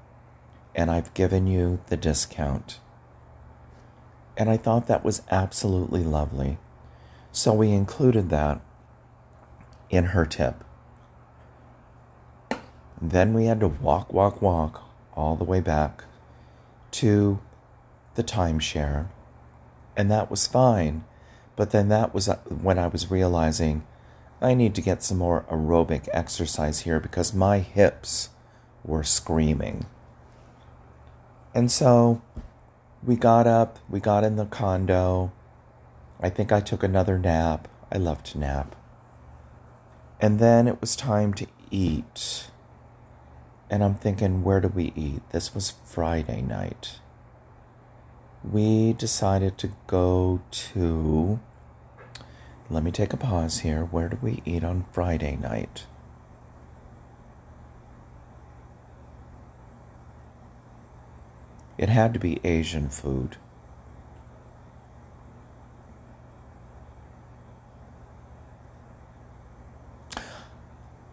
and 0.74 0.90
I've 0.90 1.14
given 1.14 1.46
you 1.46 1.80
the 1.86 1.96
discount. 1.96 2.80
And 4.36 4.50
I 4.50 4.56
thought 4.56 4.88
that 4.88 5.04
was 5.04 5.22
absolutely 5.30 6.02
lovely. 6.02 6.58
So 7.30 7.54
we 7.54 7.70
included 7.70 8.28
that 8.30 8.60
in 9.88 10.06
her 10.06 10.26
tip. 10.26 10.64
Then 13.00 13.32
we 13.32 13.44
had 13.44 13.60
to 13.60 13.68
walk, 13.68 14.12
walk, 14.12 14.42
walk 14.42 14.82
all 15.14 15.36
the 15.36 15.44
way 15.44 15.60
back 15.60 16.06
to 16.90 17.38
the 18.16 18.24
timeshare. 18.24 19.10
And 19.96 20.10
that 20.10 20.28
was 20.28 20.48
fine. 20.48 21.04
But 21.54 21.70
then 21.70 21.88
that 21.90 22.12
was 22.12 22.28
uh, 22.28 22.38
when 22.48 22.80
I 22.80 22.88
was 22.88 23.12
realizing 23.12 23.84
I 24.40 24.54
need 24.54 24.74
to 24.74 24.80
get 24.80 25.02
some 25.02 25.18
more 25.18 25.44
aerobic 25.50 26.08
exercise 26.12 26.80
here 26.80 26.98
because 26.98 27.34
my 27.34 27.58
hips 27.58 28.30
were 28.84 29.04
screaming. 29.04 29.84
And 31.54 31.70
so 31.70 32.22
we 33.04 33.16
got 33.16 33.46
up, 33.46 33.78
we 33.88 34.00
got 34.00 34.24
in 34.24 34.36
the 34.36 34.46
condo. 34.46 35.32
I 36.20 36.30
think 36.30 36.52
I 36.52 36.60
took 36.60 36.82
another 36.82 37.18
nap. 37.18 37.68
I 37.92 37.98
love 37.98 38.22
to 38.24 38.38
nap. 38.38 38.76
And 40.20 40.38
then 40.38 40.68
it 40.68 40.80
was 40.80 40.96
time 40.96 41.34
to 41.34 41.46
eat. 41.70 42.50
And 43.68 43.84
I'm 43.84 43.94
thinking, 43.94 44.42
where 44.42 44.60
do 44.60 44.68
we 44.68 44.92
eat? 44.96 45.22
This 45.30 45.54
was 45.54 45.74
Friday 45.84 46.40
night. 46.40 47.00
We 48.42 48.94
decided 48.94 49.58
to 49.58 49.72
go 49.86 50.40
to 50.50 51.40
let 52.70 52.84
me 52.84 52.92
take 52.92 53.12
a 53.12 53.16
pause 53.16 53.60
here. 53.60 53.84
Where 53.84 54.08
do 54.08 54.18
we 54.22 54.42
eat 54.44 54.62
on 54.62 54.86
Friday 54.92 55.36
night? 55.36 55.86
It 61.76 61.88
had 61.88 62.14
to 62.14 62.20
be 62.20 62.38
Asian 62.44 62.88
food. 62.88 63.38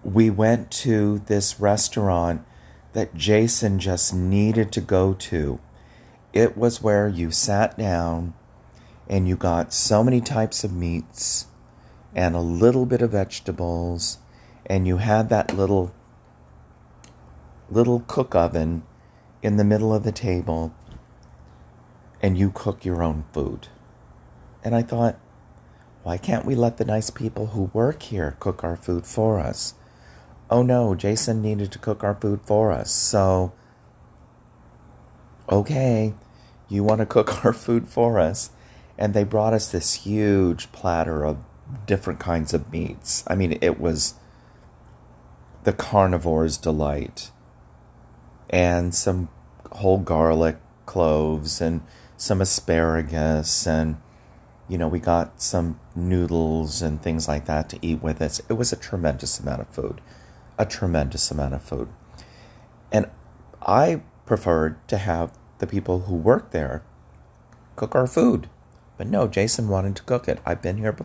We 0.03 0.29
went 0.29 0.69
to 0.71 1.19
this 1.25 1.59
restaurant 1.59 2.45
that 2.93 3.15
Jason 3.15 3.79
just 3.79 4.13
needed 4.13 4.71
to 4.73 4.81
go 4.81 5.13
to. 5.13 5.59
It 6.33 6.55
was 6.55 6.83
where 6.83 7.07
you 7.07 7.31
sat 7.31 7.77
down 7.77 8.33
and 9.09 9.27
you 9.27 9.35
got 9.35 9.73
so 9.73 10.03
many 10.03 10.21
types 10.21 10.63
of 10.63 10.73
meats 10.73 11.47
and 12.13 12.35
a 12.35 12.41
little 12.41 12.85
bit 12.85 13.01
of 13.01 13.11
vegetables 13.11 14.17
and 14.65 14.87
you 14.87 14.97
had 14.97 15.29
that 15.29 15.55
little 15.55 15.93
little 17.69 18.03
cook 18.07 18.35
oven 18.35 18.83
in 19.41 19.57
the 19.57 19.63
middle 19.63 19.93
of 19.93 20.03
the 20.03 20.11
table 20.11 20.73
and 22.21 22.37
you 22.37 22.49
cook 22.49 22.83
your 22.83 23.03
own 23.03 23.25
food. 23.31 23.67
And 24.63 24.75
I 24.75 24.81
thought, 24.81 25.17
why 26.03 26.17
can't 26.17 26.45
we 26.45 26.55
let 26.55 26.77
the 26.77 26.85
nice 26.85 27.09
people 27.09 27.47
who 27.47 27.69
work 27.73 28.03
here 28.03 28.35
cook 28.39 28.63
our 28.63 28.75
food 28.75 29.05
for 29.05 29.39
us? 29.39 29.75
Oh 30.49 30.63
no, 30.63 30.95
Jason 30.95 31.41
needed 31.41 31.71
to 31.73 31.79
cook 31.79 32.03
our 32.03 32.15
food 32.15 32.41
for 32.41 32.71
us. 32.71 32.89
So, 32.89 33.53
okay, 35.49 36.13
you 36.69 36.83
want 36.83 36.99
to 36.99 37.05
cook 37.05 37.45
our 37.45 37.53
food 37.53 37.87
for 37.87 38.19
us 38.19 38.49
and 38.97 39.13
they 39.13 39.23
brought 39.23 39.53
us 39.53 39.71
this 39.71 39.93
huge 40.05 40.71
platter 40.71 41.25
of 41.25 41.37
different 41.85 42.19
kinds 42.19 42.53
of 42.53 42.71
meats. 42.71 43.23
I 43.27 43.35
mean, 43.35 43.57
it 43.61 43.79
was 43.79 44.15
the 45.63 45.73
carnivore's 45.73 46.57
delight, 46.57 47.31
and 48.49 48.95
some 48.95 49.29
whole 49.73 49.99
garlic 49.99 50.57
cloves, 50.85 51.61
and 51.61 51.81
some 52.15 52.41
asparagus, 52.41 53.67
and 53.67 53.97
you 54.67 54.77
know, 54.77 54.87
we 54.87 54.99
got 54.99 55.41
some 55.41 55.79
noodles 55.95 56.81
and 56.81 57.01
things 57.01 57.27
like 57.27 57.45
that 57.45 57.69
to 57.69 57.79
eat 57.81 58.01
with 58.01 58.21
it. 58.21 58.41
It 58.49 58.53
was 58.53 58.73
a 58.73 58.77
tremendous 58.77 59.39
amount 59.39 59.61
of 59.61 59.69
food, 59.69 60.01
a 60.57 60.65
tremendous 60.65 61.31
amount 61.31 61.53
of 61.53 61.63
food. 61.63 61.87
And 62.91 63.09
I 63.61 64.01
preferred 64.25 64.85
to 64.89 64.97
have 64.97 65.31
the 65.59 65.67
people 65.67 66.01
who 66.01 66.15
work 66.15 66.51
there 66.51 66.83
cook 67.75 67.95
our 67.95 68.07
food. 68.07 68.49
But 68.97 69.07
no, 69.07 69.27
Jason 69.27 69.69
wanted 69.69 69.95
to 69.97 70.03
cook 70.03 70.27
it. 70.27 70.39
I've 70.45 70.61
been 70.61 70.77
here, 70.77 70.95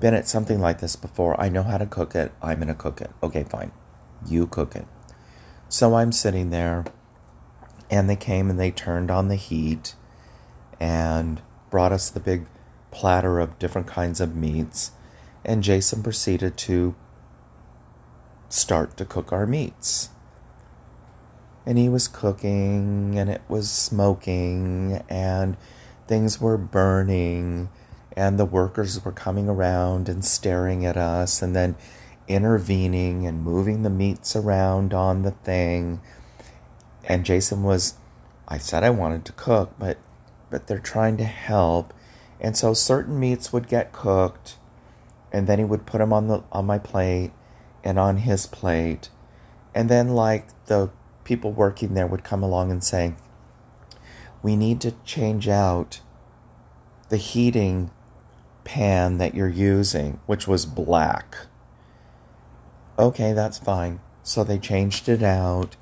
been 0.00 0.14
at 0.14 0.26
something 0.28 0.60
like 0.60 0.80
this 0.80 0.96
before. 0.96 1.40
I 1.40 1.48
know 1.48 1.62
how 1.62 1.78
to 1.78 1.86
cook 1.86 2.14
it. 2.14 2.32
I'm 2.42 2.58
going 2.58 2.68
to 2.68 2.74
cook 2.74 3.00
it. 3.00 3.10
Okay, 3.22 3.44
fine. 3.44 3.70
You 4.26 4.46
cook 4.46 4.74
it. 4.74 4.86
So 5.68 5.94
I'm 5.94 6.12
sitting 6.12 6.50
there 6.50 6.84
And 7.90 8.08
they 8.08 8.16
came 8.16 8.48
and 8.48 8.58
they 8.58 8.70
turned 8.70 9.10
on 9.10 9.28
the 9.28 9.36
heat 9.36 9.94
and 10.78 11.42
brought 11.70 11.92
us 11.92 12.08
the 12.08 12.20
big 12.20 12.46
platter 12.92 13.40
of 13.40 13.58
different 13.58 13.88
kinds 13.88 14.20
of 14.20 14.36
meats. 14.36 14.92
And 15.44 15.64
Jason 15.64 16.02
proceeded 16.02 16.56
to 16.58 16.94
start 18.48 18.96
to 18.98 19.04
cook 19.04 19.32
our 19.32 19.46
meats. 19.46 20.10
And 21.66 21.76
he 21.76 21.88
was 21.88 22.08
cooking, 22.08 23.18
and 23.18 23.28
it 23.28 23.42
was 23.48 23.70
smoking, 23.70 25.04
and 25.08 25.56
things 26.10 26.40
were 26.40 26.58
burning, 26.58 27.70
and 28.16 28.36
the 28.36 28.44
workers 28.44 29.04
were 29.04 29.12
coming 29.12 29.48
around 29.48 30.08
and 30.08 30.24
staring 30.24 30.84
at 30.84 30.96
us, 30.96 31.40
and 31.40 31.54
then 31.54 31.76
intervening 32.26 33.28
and 33.28 33.44
moving 33.44 33.84
the 33.84 33.90
meats 33.90 34.34
around 34.34 34.92
on 34.92 35.22
the 35.22 35.30
thing. 35.30 36.00
And 37.04 37.24
Jason 37.24 37.62
was, 37.62 37.94
I 38.48 38.58
said 38.58 38.82
I 38.82 38.90
wanted 38.90 39.24
to 39.26 39.32
cook, 39.32 39.72
but 39.78 39.98
but 40.50 40.66
they're 40.66 40.80
trying 40.80 41.16
to 41.18 41.24
help. 41.24 41.94
And 42.40 42.56
so 42.56 42.74
certain 42.74 43.20
meats 43.20 43.52
would 43.52 43.68
get 43.68 43.92
cooked, 43.92 44.56
and 45.32 45.46
then 45.46 45.60
he 45.60 45.64
would 45.64 45.86
put 45.86 45.98
them 45.98 46.12
on 46.12 46.26
the 46.26 46.42
on 46.50 46.66
my 46.66 46.78
plate 46.78 47.30
and 47.84 48.00
on 48.00 48.16
his 48.16 48.46
plate. 48.46 49.10
And 49.76 49.88
then 49.88 50.08
like 50.08 50.48
the 50.66 50.90
people 51.22 51.52
working 51.52 51.94
there 51.94 52.08
would 52.08 52.24
come 52.24 52.42
along 52.42 52.72
and 52.72 52.82
say, 52.82 53.14
"We 54.42 54.56
need 54.56 54.80
to 54.82 54.94
change 55.04 55.48
out 55.48 56.00
the 57.08 57.16
heating 57.16 57.90
pan 58.64 59.18
that 59.18 59.34
you're 59.34 59.48
using, 59.48 60.20
which 60.26 60.46
was 60.46 60.66
black." 60.66 61.36
Okay, 62.98 63.32
that's 63.32 63.58
fine. 63.58 64.00
So 64.22 64.44
they 64.44 64.58
changed 64.58 65.08
it 65.08 65.22
out. 65.22 65.76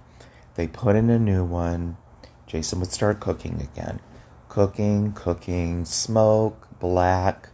They 0.55 0.67
put 0.67 0.97
in 0.97 1.11
a 1.11 1.19
new 1.19 1.45
one. 1.45 1.97
Jason 2.47 2.81
would 2.81 2.93
start 2.93 3.21
cooking 3.21 3.61
again. 3.61 4.01
Cooking, 4.49 5.13
cooking, 5.13 5.85
smoke, 5.85 6.69
black, 6.81 7.51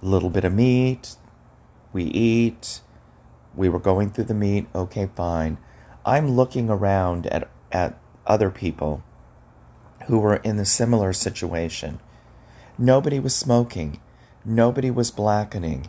little 0.00 0.30
bit 0.30 0.44
of 0.44 0.52
meat. 0.52 1.16
We 1.92 2.04
eat. 2.04 2.80
We 3.54 3.68
were 3.68 3.78
going 3.78 4.10
through 4.10 4.24
the 4.24 4.34
meat. 4.34 4.66
Okay, 4.74 5.08
fine. 5.14 5.58
I'm 6.04 6.32
looking 6.32 6.68
around 6.68 7.26
at, 7.28 7.48
at 7.72 7.98
other 8.26 8.50
people 8.50 9.02
who 10.06 10.18
were 10.18 10.36
in 10.36 10.58
a 10.58 10.64
similar 10.64 11.12
situation. 11.12 12.00
Nobody 12.78 13.18
was 13.18 13.34
smoking. 13.34 14.00
Nobody 14.44 14.90
was 14.90 15.10
blackening. 15.10 15.88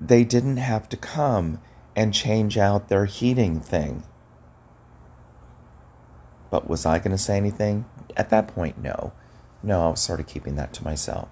They 0.00 0.24
didn't 0.24 0.56
have 0.56 0.88
to 0.90 0.96
come 0.96 1.60
and 1.94 2.14
change 2.14 2.56
out 2.56 2.88
their 2.88 3.04
heating 3.04 3.60
thing. 3.60 4.04
But 6.50 6.68
was 6.68 6.86
I 6.86 6.98
going 6.98 7.12
to 7.12 7.18
say 7.18 7.36
anything? 7.36 7.84
At 8.16 8.30
that 8.30 8.48
point, 8.48 8.78
no. 8.78 9.12
No, 9.62 9.86
I 9.86 9.90
was 9.90 10.00
sort 10.00 10.20
of 10.20 10.26
keeping 10.26 10.56
that 10.56 10.72
to 10.74 10.84
myself. 10.84 11.28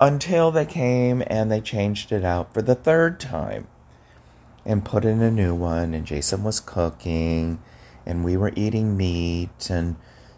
Until 0.00 0.50
they 0.50 0.66
came 0.66 1.22
and 1.26 1.50
they 1.50 1.60
changed 1.60 2.12
it 2.12 2.24
out 2.24 2.52
for 2.52 2.62
the 2.62 2.74
third 2.74 3.18
time 3.18 3.66
and 4.64 4.84
put 4.84 5.04
in 5.04 5.22
a 5.22 5.30
new 5.30 5.54
one, 5.54 5.94
and 5.94 6.04
Jason 6.04 6.42
was 6.42 6.60
cooking, 6.60 7.62
and 8.04 8.24
we 8.24 8.36
were 8.36 8.52
eating 8.56 8.96
meat 8.96 9.70
and 9.70 9.96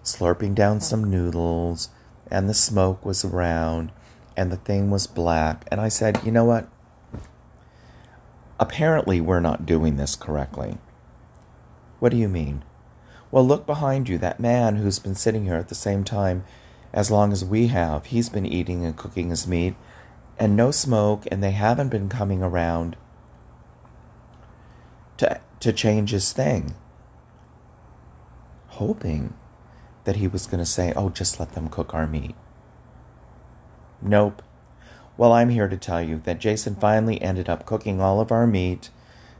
slurping 0.08 0.54
down 0.54 0.80
some 0.80 1.10
noodles, 1.10 1.90
and 2.30 2.48
the 2.48 2.54
smoke 2.54 3.04
was 3.04 3.24
around, 3.24 3.92
and 4.36 4.50
the 4.50 4.56
thing 4.56 4.90
was 4.90 5.06
black. 5.06 5.66
And 5.70 5.80
I 5.80 5.88
said, 5.88 6.20
You 6.24 6.32
know 6.32 6.44
what? 6.44 6.68
Apparently, 8.60 9.20
we're 9.20 9.40
not 9.40 9.66
doing 9.66 9.96
this 9.96 10.16
correctly. 10.16 10.78
What 12.00 12.10
do 12.10 12.16
you 12.16 12.28
mean? 12.28 12.64
Well, 13.30 13.46
look 13.46 13.66
behind 13.66 14.08
you. 14.08 14.18
That 14.18 14.40
man 14.40 14.76
who's 14.76 14.98
been 14.98 15.14
sitting 15.14 15.44
here 15.44 15.56
at 15.56 15.68
the 15.68 15.74
same 15.74 16.02
time 16.02 16.44
as 16.92 17.10
long 17.10 17.32
as 17.32 17.44
we 17.44 17.66
have, 17.66 18.06
he's 18.06 18.28
been 18.28 18.46
eating 18.46 18.84
and 18.84 18.96
cooking 18.96 19.28
his 19.28 19.46
meat, 19.46 19.74
and 20.38 20.56
no 20.56 20.70
smoke, 20.70 21.24
and 21.30 21.42
they 21.42 21.50
haven't 21.50 21.90
been 21.90 22.08
coming 22.08 22.42
around 22.42 22.96
to, 25.18 25.40
to 25.60 25.72
change 25.72 26.10
his 26.10 26.32
thing. 26.32 26.74
Hoping 28.68 29.34
that 30.04 30.16
he 30.16 30.28
was 30.28 30.46
going 30.46 30.58
to 30.58 30.66
say, 30.66 30.92
oh, 30.96 31.10
just 31.10 31.38
let 31.38 31.52
them 31.52 31.68
cook 31.68 31.94
our 31.94 32.06
meat. 32.06 32.34
Nope. 34.00 34.42
Well, 35.16 35.32
I'm 35.32 35.50
here 35.50 35.68
to 35.68 35.76
tell 35.76 36.02
you 36.02 36.20
that 36.24 36.38
Jason 36.38 36.76
finally 36.76 37.20
ended 37.20 37.48
up 37.48 37.66
cooking 37.66 38.00
all 38.00 38.20
of 38.20 38.30
our 38.30 38.46
meat. 38.46 38.90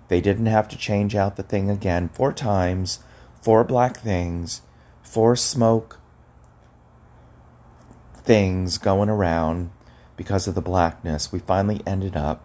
They 0.09 0.21
didn't 0.21 0.47
have 0.47 0.69
to 0.69 0.77
change 0.77 1.15
out 1.15 1.37
the 1.37 1.43
thing 1.43 1.71
again 1.71 2.09
four 2.09 2.33
times, 2.33 3.01
four 3.41 3.63
black 3.63 3.99
things, 3.99 4.63
four 5.03 5.37
smoke 5.37 6.01
things 8.15 8.77
going 8.77 9.09
around 9.09 9.71
because 10.17 10.49
of 10.49 10.55
the 10.55 10.61
blackness. 10.61 11.33
We 11.33 11.39
finally 11.39 11.81
ended 11.87 12.17
up, 12.17 12.45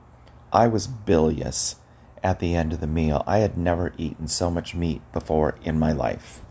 I 0.53 0.67
was 0.67 0.87
bilious 0.87 1.77
at 2.23 2.39
the 2.39 2.55
end 2.55 2.71
of 2.71 2.79
the 2.79 2.87
meal. 2.87 3.23
I 3.27 3.39
had 3.39 3.57
never 3.57 3.93
eaten 3.97 4.27
so 4.27 4.51
much 4.51 4.75
meat 4.75 5.01
before 5.11 5.57
in 5.63 5.79
my 5.79 5.91
life. 5.91 6.41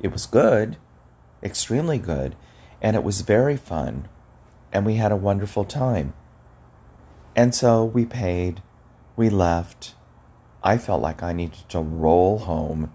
It 0.00 0.12
was 0.12 0.26
good, 0.26 0.76
extremely 1.42 1.98
good, 1.98 2.36
and 2.80 2.96
it 2.96 3.02
was 3.02 3.22
very 3.22 3.56
fun 3.56 4.08
and 4.72 4.84
we 4.84 4.94
had 4.94 5.12
a 5.12 5.16
wonderful 5.16 5.64
time. 5.64 6.12
And 7.34 7.54
so 7.54 7.84
we 7.84 8.04
paid, 8.04 8.62
we 9.16 9.30
left. 9.30 9.94
I 10.62 10.76
felt 10.76 11.02
like 11.02 11.22
I 11.22 11.32
needed 11.32 11.68
to 11.70 11.80
roll 11.80 12.38
home 12.38 12.92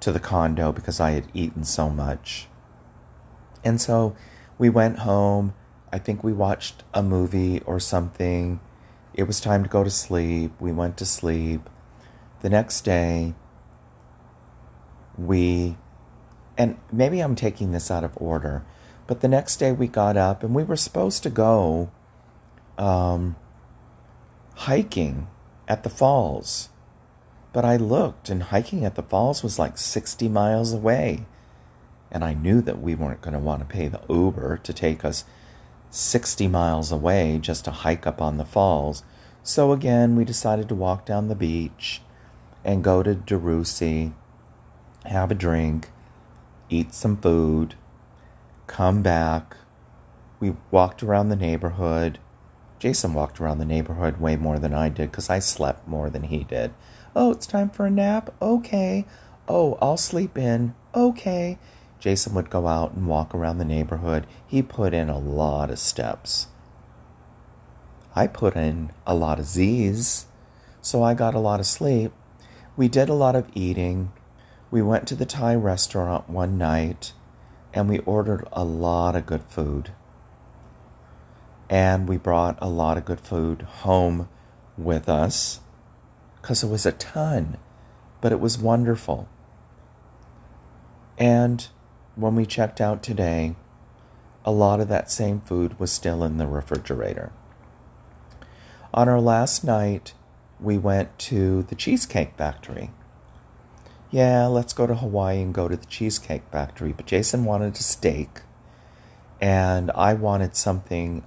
to 0.00 0.12
the 0.12 0.20
condo 0.20 0.72
because 0.72 1.00
I 1.00 1.10
had 1.10 1.28
eaten 1.34 1.64
so 1.64 1.90
much. 1.90 2.48
And 3.64 3.80
so 3.80 4.14
we 4.58 4.70
went 4.70 5.00
home. 5.00 5.54
I 5.92 5.98
think 5.98 6.22
we 6.22 6.32
watched 6.32 6.84
a 6.94 7.02
movie 7.02 7.60
or 7.62 7.80
something. 7.80 8.60
It 9.12 9.24
was 9.24 9.40
time 9.40 9.64
to 9.64 9.68
go 9.68 9.82
to 9.82 9.90
sleep. 9.90 10.52
We 10.60 10.70
went 10.70 10.96
to 10.98 11.06
sleep. 11.06 11.68
The 12.40 12.50
next 12.50 12.82
day, 12.82 13.34
we, 15.16 15.76
and 16.58 16.76
maybe 16.90 17.20
I'm 17.20 17.36
taking 17.36 17.70
this 17.70 17.88
out 17.88 18.02
of 18.02 18.12
order, 18.16 18.64
but 19.06 19.20
the 19.20 19.28
next 19.28 19.56
day 19.56 19.70
we 19.70 19.86
got 19.86 20.16
up 20.16 20.42
and 20.42 20.54
we 20.54 20.64
were 20.64 20.76
supposed 20.76 21.22
to 21.22 21.30
go 21.30 21.90
um, 22.76 23.36
hiking 24.56 25.28
at 25.68 25.84
the 25.84 25.88
falls. 25.88 26.68
But 27.52 27.64
I 27.64 27.76
looked 27.76 28.28
and 28.28 28.42
hiking 28.42 28.84
at 28.84 28.96
the 28.96 29.04
falls 29.04 29.42
was 29.42 29.58
like 29.58 29.78
60 29.78 30.28
miles 30.28 30.72
away. 30.72 31.26
And 32.10 32.24
I 32.24 32.34
knew 32.34 32.60
that 32.62 32.82
we 32.82 32.94
weren't 32.94 33.20
going 33.20 33.34
to 33.34 33.38
want 33.38 33.60
to 33.60 33.66
pay 33.66 33.86
the 33.86 34.00
Uber 34.08 34.58
to 34.58 34.72
take 34.72 35.04
us 35.04 35.24
60 35.90 36.48
miles 36.48 36.90
away 36.90 37.38
just 37.40 37.64
to 37.66 37.70
hike 37.70 38.06
up 38.06 38.20
on 38.20 38.36
the 38.36 38.44
falls. 38.44 39.04
So 39.42 39.72
again, 39.72 40.16
we 40.16 40.24
decided 40.24 40.68
to 40.68 40.74
walk 40.74 41.06
down 41.06 41.28
the 41.28 41.34
beach 41.34 42.02
and 42.64 42.84
go 42.84 43.02
to 43.02 43.14
DeRussy, 43.14 44.12
have 45.04 45.30
a 45.30 45.34
drink, 45.34 45.90
eat 46.70 46.94
some 46.94 47.16
food, 47.16 47.74
come 48.66 49.02
back. 49.02 49.56
We 50.40 50.54
walked 50.70 51.02
around 51.02 51.28
the 51.28 51.36
neighborhood. 51.36 52.18
Jason 52.78 53.14
walked 53.14 53.40
around 53.40 53.58
the 53.58 53.64
neighborhood 53.64 54.20
way 54.20 54.36
more 54.36 54.58
than 54.58 54.72
I 54.72 54.88
did 54.88 55.10
because 55.10 55.28
I 55.28 55.40
slept 55.40 55.88
more 55.88 56.10
than 56.10 56.24
he 56.24 56.44
did. 56.44 56.72
Oh, 57.16 57.32
it's 57.32 57.46
time 57.46 57.70
for 57.70 57.86
a 57.86 57.90
nap? 57.90 58.32
Okay. 58.40 59.04
Oh, 59.48 59.76
I'll 59.80 59.96
sleep 59.96 60.38
in. 60.38 60.74
Okay. 60.94 61.58
Jason 61.98 62.34
would 62.34 62.50
go 62.50 62.68
out 62.68 62.92
and 62.92 63.08
walk 63.08 63.34
around 63.34 63.58
the 63.58 63.64
neighborhood. 63.64 64.26
He 64.46 64.62
put 64.62 64.94
in 64.94 65.08
a 65.08 65.18
lot 65.18 65.70
of 65.70 65.78
steps. 65.78 66.48
I 68.14 68.26
put 68.26 68.56
in 68.56 68.92
a 69.06 69.14
lot 69.14 69.38
of 69.38 69.46
Z's, 69.46 70.26
so 70.80 71.02
I 71.02 71.14
got 71.14 71.34
a 71.34 71.40
lot 71.40 71.60
of 71.60 71.66
sleep. 71.66 72.12
We 72.76 72.88
did 72.88 73.08
a 73.08 73.14
lot 73.14 73.34
of 73.34 73.48
eating. 73.54 74.12
We 74.70 74.82
went 74.82 75.08
to 75.08 75.14
the 75.14 75.24
Thai 75.24 75.54
restaurant 75.54 76.28
one 76.28 76.58
night 76.58 77.12
and 77.72 77.88
we 77.88 77.98
ordered 78.00 78.46
a 78.52 78.64
lot 78.64 79.16
of 79.16 79.26
good 79.26 79.44
food. 79.44 79.92
And 81.70 82.08
we 82.08 82.16
brought 82.16 82.58
a 82.60 82.68
lot 82.68 82.96
of 82.98 83.04
good 83.04 83.20
food 83.20 83.62
home 83.62 84.28
with 84.76 85.08
us 85.08 85.60
because 86.36 86.62
it 86.62 86.68
was 86.68 86.86
a 86.86 86.92
ton, 86.92 87.56
but 88.20 88.32
it 88.32 88.40
was 88.40 88.58
wonderful. 88.58 89.28
And 91.18 91.66
when 92.14 92.34
we 92.34 92.46
checked 92.46 92.80
out 92.80 93.02
today, 93.02 93.56
a 94.44 94.52
lot 94.52 94.80
of 94.80 94.88
that 94.88 95.10
same 95.10 95.40
food 95.40 95.78
was 95.78 95.90
still 95.92 96.22
in 96.22 96.38
the 96.38 96.46
refrigerator. 96.46 97.32
On 98.94 99.08
our 99.08 99.20
last 99.20 99.64
night, 99.64 100.14
we 100.60 100.78
went 100.78 101.18
to 101.18 101.64
the 101.64 101.74
Cheesecake 101.74 102.36
Factory 102.36 102.90
yeah, 104.10 104.46
let's 104.46 104.72
go 104.72 104.86
to 104.86 104.94
Hawaii 104.94 105.40
and 105.40 105.54
go 105.54 105.68
to 105.68 105.76
the 105.76 105.86
Cheesecake 105.86 106.42
Factory. 106.50 106.92
But 106.92 107.06
Jason 107.06 107.44
wanted 107.44 107.74
a 107.74 107.82
steak, 107.82 108.42
and 109.40 109.90
I 109.92 110.14
wanted 110.14 110.56
something 110.56 111.24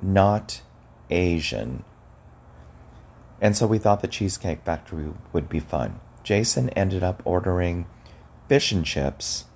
not 0.00 0.62
Asian. 1.10 1.84
And 3.40 3.56
so 3.56 3.66
we 3.66 3.78
thought 3.78 4.02
the 4.02 4.08
Cheesecake 4.08 4.64
Factory 4.64 5.12
would 5.32 5.48
be 5.48 5.60
fun. 5.60 6.00
Jason 6.22 6.68
ended 6.70 7.02
up 7.02 7.22
ordering 7.24 7.86
fish 8.48 8.72
and 8.72 8.84
chips 8.84 9.46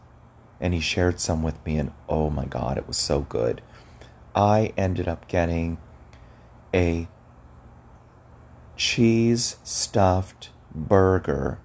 and 0.60 0.72
he 0.72 0.80
shared 0.80 1.20
some 1.20 1.42
with 1.42 1.64
me, 1.66 1.76
and 1.76 1.92
oh 2.08 2.30
my 2.30 2.46
God, 2.46 2.78
it 2.78 2.86
was 2.86 2.96
so 2.96 3.20
good. 3.20 3.60
I 4.34 4.72
ended 4.76 5.06
up 5.06 5.28
getting 5.28 5.78
a 6.72 7.08
cheese 8.76 9.56
stuffed 9.62 10.50
burger, 10.74 11.58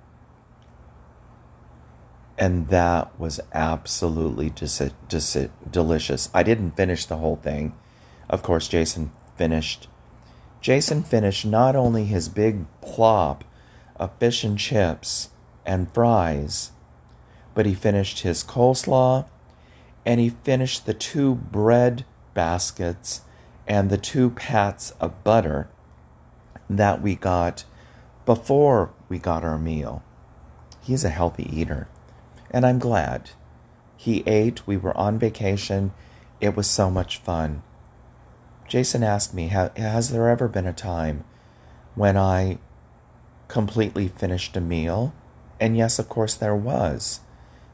and 2.40 2.70
that 2.70 3.20
was 3.20 3.42
absolutely 3.54 4.50
dis- 4.50 4.94
dis- 5.10 5.50
delicious. 5.70 6.30
I 6.34 6.42
didn't 6.42 6.78
finish 6.78 7.06
the 7.06 7.18
whole 7.18 7.36
thing. 7.36 7.74
Of 8.30 8.42
course, 8.42 8.70
Jason 8.70 9.12
finished. 9.36 9.90
Jason 10.62 11.04
finished 11.04 11.46
not 11.46 11.76
only 11.76 12.06
his 12.06 12.30
big 12.30 12.66
plop 12.82 13.44
of 13.98 14.18
fish 14.20 14.46
and 14.46 14.58
chips 14.58 15.30
and 15.66 15.94
fries, 15.94 16.72
but 17.54 17.66
he 17.66 17.74
finished 17.74 18.22
his 18.22 18.44
coleslaw 18.44 19.26
and 20.06 20.22
he 20.22 20.30
finished 20.30 20.86
the 20.86 20.94
two 20.94 21.36
bread 21.36 22.06
baskets 22.34 23.22
and 23.68 23.90
the 23.90 23.98
two 23.98 24.30
pats 24.30 24.92
of 25.02 25.24
butter 25.26 25.70
that 26.70 27.02
we 27.02 27.16
got 27.16 27.66
before 28.26 28.92
we 29.10 29.20
got 29.20 29.44
our 29.44 29.60
meal. 29.60 30.04
He's 30.82 31.04
a 31.04 31.10
healthy 31.10 31.50
eater, 31.54 31.90
and 32.52 32.66
I'm 32.66 32.80
glad. 32.80 33.32
He 33.98 34.24
ate, 34.26 34.66
we 34.66 34.78
were 34.78 34.96
on 34.96 35.20
vacation, 35.20 35.92
it 36.40 36.56
was 36.56 36.68
so 36.68 36.90
much 36.90 37.18
fun. 37.18 37.64
Jason 38.68 39.04
asked 39.04 39.34
me, 39.34 39.48
Has 39.48 40.10
there 40.10 40.30
ever 40.30 40.48
been 40.48 40.68
a 40.68 40.74
time 40.74 41.24
when 41.96 42.16
I 42.16 42.60
completely 43.48 44.08
finished 44.08 44.56
a 44.56 44.62
meal? 44.62 45.14
And 45.60 45.76
yes, 45.76 46.00
of 46.00 46.08
course, 46.08 46.36
there 46.36 46.56
was, 46.56 47.20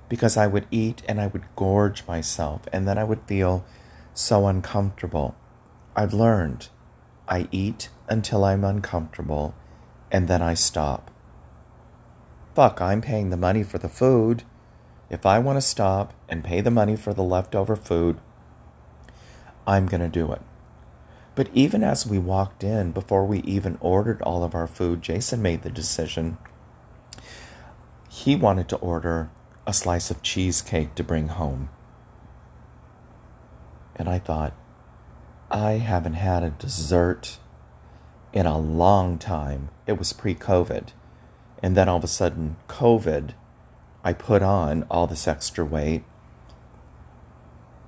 because 0.10 0.38
I 0.38 0.48
would 0.48 0.66
eat 0.72 1.04
and 1.08 1.22
I 1.22 1.28
would 1.28 1.44
gorge 1.56 2.08
myself, 2.08 2.62
and 2.74 2.88
then 2.88 2.98
I 2.98 3.04
would 3.04 3.22
feel 3.28 3.66
so 4.14 4.48
uncomfortable. 4.48 5.36
I've 5.96 6.14
learned 6.14 6.70
I 7.28 7.48
eat 7.52 7.90
until 8.08 8.44
I'm 8.44 8.64
uncomfortable, 8.64 9.54
and 10.12 10.28
then 10.28 10.42
I 10.42 10.54
stop. 10.54 11.12
Fuck, 12.56 12.82
I'm 12.82 13.02
paying 13.02 13.30
the 13.30 13.38
money 13.38 13.64
for 13.64 13.78
the 13.78 13.90
food. 13.90 14.44
If 15.10 15.26
I 15.26 15.40
want 15.40 15.58
to 15.58 15.62
stop 15.62 16.14
and 16.28 16.44
pay 16.44 16.62
the 16.62 16.72
money 16.72 16.96
for 16.96 17.14
the 17.14 17.24
leftover 17.24 17.76
food, 17.76 18.20
I'm 19.68 19.86
going 19.86 20.02
to 20.02 20.08
do 20.08 20.32
it. 20.32 20.42
But 21.36 21.50
even 21.54 21.84
as 21.84 22.08
we 22.08 22.18
walked 22.18 22.64
in, 22.64 22.92
before 22.92 23.26
we 23.26 23.40
even 23.40 23.78
ordered 23.82 24.22
all 24.22 24.44
of 24.44 24.56
our 24.56 24.68
food, 24.68 25.02
Jason 25.02 25.42
made 25.42 25.64
the 25.64 25.70
decision. 25.70 26.38
He 28.10 28.36
wanted 28.36 28.70
to 28.70 28.78
order 28.78 29.30
a 29.68 29.74
slice 29.74 30.10
of 30.10 30.22
cheesecake 30.22 30.96
to 30.96 31.04
bring 31.04 31.28
home. 31.28 31.70
And 33.96 34.08
I 34.08 34.20
thought, 34.20 34.54
I 35.52 35.74
haven't 35.74 36.14
had 36.14 36.44
a 36.44 36.50
dessert 36.50 37.38
in 38.34 38.46
a 38.46 38.58
long 38.58 39.18
time. 39.18 39.70
It 39.86 39.98
was 39.98 40.14
pre 40.14 40.36
COVID. 40.36 40.90
And 41.62 41.76
then 41.76 41.90
all 41.90 41.98
of 41.98 42.04
a 42.04 42.08
sudden, 42.08 42.58
COVID, 42.68 43.34
I 44.06 44.14
put 44.14 44.44
on 44.44 44.84
all 44.84 45.08
this 45.08 45.28
extra 45.28 45.66
weight, 45.66 46.04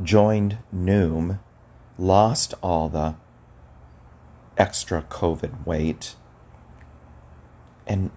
joined 0.01 0.57
Noom, 0.75 1.39
lost 1.97 2.55
all 2.63 2.89
the 2.89 3.15
extra 4.57 5.03
COVID 5.03 5.63
weight 5.65 6.15
and 7.85 8.09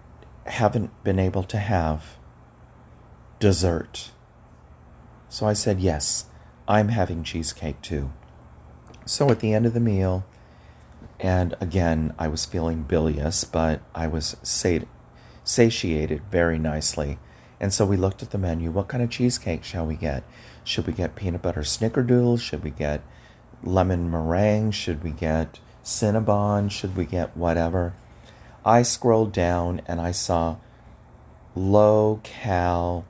haven't 0.47 1.03
been 1.03 1.19
able 1.19 1.43
to 1.43 1.57
have 1.59 2.17
dessert. 3.39 4.09
So 5.29 5.45
I 5.45 5.53
said, 5.53 5.79
Yes, 5.79 6.25
I'm 6.67 6.89
having 6.89 7.23
cheesecake 7.23 7.83
too. 7.83 8.11
So 9.05 9.29
at 9.29 9.41
the 9.41 9.53
end 9.53 9.67
of 9.67 9.75
the 9.75 9.79
meal, 9.79 10.25
and 11.19 11.55
again, 11.61 12.15
I 12.17 12.27
was 12.27 12.45
feeling 12.45 12.81
bilious, 12.81 13.43
but 13.43 13.81
I 13.93 14.07
was 14.07 14.37
sati- 14.41 14.87
satiated 15.43 16.23
very 16.31 16.57
nicely. 16.57 17.19
And 17.61 17.71
so 17.71 17.85
we 17.85 17.95
looked 17.95 18.23
at 18.23 18.31
the 18.31 18.39
menu. 18.39 18.71
What 18.71 18.87
kind 18.87 19.03
of 19.03 19.11
cheesecake 19.11 19.63
shall 19.63 19.85
we 19.85 19.95
get? 19.95 20.23
Should 20.63 20.87
we 20.87 20.93
get 20.93 21.15
peanut 21.15 21.43
butter 21.43 21.61
snickerdoodle? 21.61 22.41
Should 22.41 22.63
we 22.63 22.71
get 22.71 23.03
lemon 23.63 24.09
meringue? 24.09 24.71
Should 24.71 25.03
we 25.03 25.11
get 25.11 25.59
Cinnabon? 25.83 26.71
Should 26.71 26.97
we 26.97 27.05
get 27.05 27.37
whatever? 27.37 27.93
I 28.65 28.81
scrolled 28.81 29.31
down 29.31 29.81
and 29.85 30.01
I 30.01 30.11
saw 30.11 30.57
low 31.55 32.19
cal 32.23 33.05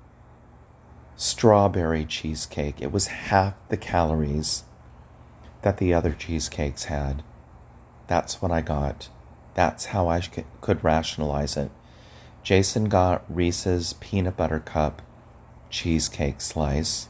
strawberry 1.16 2.04
cheesecake. 2.04 2.82
It 2.82 2.92
was 2.92 3.08
half 3.08 3.54
the 3.70 3.78
calories 3.78 4.66
that 5.62 5.78
the 5.78 5.94
other 5.94 6.12
cheesecakes 6.12 6.86
had. 6.86 7.24
That's 8.08 8.42
what 8.42 8.52
I 8.52 8.60
got. 8.60 9.08
That's 9.54 9.86
how 9.86 10.10
I 10.10 10.20
could 10.60 10.84
rationalize 10.84 11.56
it. 11.56 11.72
Jason 12.44 12.86
got 12.86 13.24
Reese's 13.30 13.94
peanut 13.94 14.36
butter 14.36 14.60
cup 14.60 15.02
cheesecake 15.70 16.42
slice. 16.42 17.08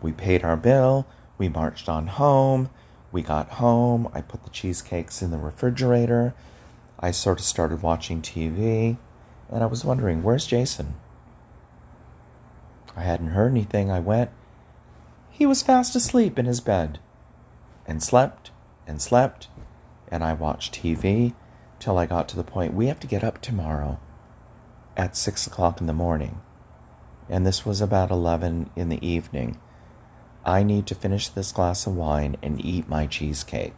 We 0.00 0.12
paid 0.12 0.44
our 0.44 0.56
bill. 0.56 1.06
We 1.36 1.48
marched 1.48 1.88
on 1.88 2.06
home. 2.06 2.70
We 3.10 3.22
got 3.22 3.50
home. 3.52 4.08
I 4.14 4.20
put 4.20 4.44
the 4.44 4.50
cheesecakes 4.50 5.22
in 5.22 5.30
the 5.30 5.38
refrigerator. 5.38 6.34
I 7.00 7.10
sort 7.10 7.40
of 7.40 7.44
started 7.44 7.82
watching 7.82 8.22
TV. 8.22 8.98
And 9.50 9.62
I 9.62 9.66
was 9.66 9.84
wondering, 9.84 10.22
where's 10.22 10.46
Jason? 10.46 10.94
I 12.96 13.02
hadn't 13.02 13.28
heard 13.28 13.50
anything. 13.50 13.90
I 13.90 14.00
went. 14.00 14.30
He 15.30 15.46
was 15.46 15.62
fast 15.62 15.94
asleep 15.94 16.38
in 16.38 16.46
his 16.46 16.60
bed 16.60 16.98
and 17.86 18.02
slept 18.02 18.50
and 18.86 19.00
slept. 19.00 19.48
And 20.10 20.24
I 20.24 20.32
watched 20.32 20.82
TV 20.82 21.34
till 21.78 21.98
I 21.98 22.06
got 22.06 22.28
to 22.28 22.36
the 22.36 22.44
point 22.44 22.74
we 22.74 22.86
have 22.86 23.00
to 23.00 23.06
get 23.06 23.24
up 23.24 23.40
tomorrow 23.40 23.98
at 24.96 25.16
six 25.16 25.46
o'clock 25.46 25.80
in 25.80 25.86
the 25.86 25.92
morning. 25.92 26.40
And 27.28 27.46
this 27.46 27.64
was 27.64 27.80
about 27.80 28.10
11 28.10 28.70
in 28.74 28.88
the 28.88 29.06
evening. 29.06 29.58
I 30.44 30.62
need 30.62 30.86
to 30.86 30.94
finish 30.94 31.28
this 31.28 31.52
glass 31.52 31.86
of 31.86 31.94
wine 31.94 32.36
and 32.42 32.64
eat 32.64 32.88
my 32.88 33.06
cheesecake. 33.06 33.74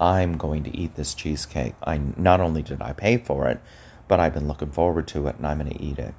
I'm 0.00 0.36
going 0.36 0.62
to 0.64 0.76
eat 0.76 0.94
this 0.94 1.12
cheesecake. 1.12 1.74
I 1.82 2.00
not 2.16 2.40
only 2.40 2.62
did 2.62 2.80
I 2.80 2.92
pay 2.92 3.18
for 3.18 3.48
it, 3.48 3.60
but 4.06 4.20
I've 4.20 4.34
been 4.34 4.48
looking 4.48 4.70
forward 4.70 5.08
to 5.08 5.26
it 5.26 5.36
and 5.36 5.46
I'm 5.46 5.58
going 5.58 5.72
to 5.72 5.82
eat 5.82 5.98
it. 5.98 6.14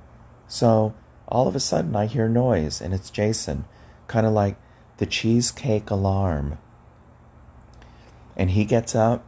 So, 0.47 0.93
all 1.27 1.47
of 1.47 1.55
a 1.55 1.59
sudden 1.59 1.95
I 1.95 2.07
hear 2.07 2.27
noise 2.27 2.81
and 2.81 2.93
it's 2.93 3.09
Jason, 3.09 3.65
kind 4.07 4.25
of 4.25 4.33
like 4.33 4.57
the 4.97 5.05
cheesecake 5.05 5.89
alarm. 5.89 6.57
And 8.35 8.51
he 8.51 8.65
gets 8.65 8.95
up 8.95 9.23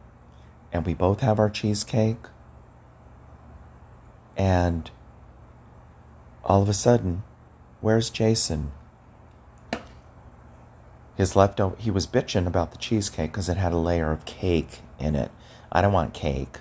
and 0.72 0.86
we 0.86 0.94
both 0.94 1.20
have 1.20 1.38
our 1.38 1.50
cheesecake. 1.50 2.26
And 4.36 4.90
all 6.44 6.62
of 6.62 6.68
a 6.68 6.74
sudden, 6.74 7.22
where's 7.80 8.10
Jason? 8.10 8.72
his 11.22 11.36
leftover 11.36 11.76
he 11.78 11.90
was 11.90 12.06
bitching 12.06 12.46
about 12.46 12.72
the 12.72 12.78
cheesecake 12.78 13.32
because 13.32 13.48
it 13.48 13.56
had 13.56 13.72
a 13.72 13.78
layer 13.78 14.10
of 14.10 14.24
cake 14.24 14.80
in 14.98 15.14
it. 15.14 15.30
I 15.70 15.80
don't 15.80 15.92
want 15.92 16.14
cake. 16.14 16.58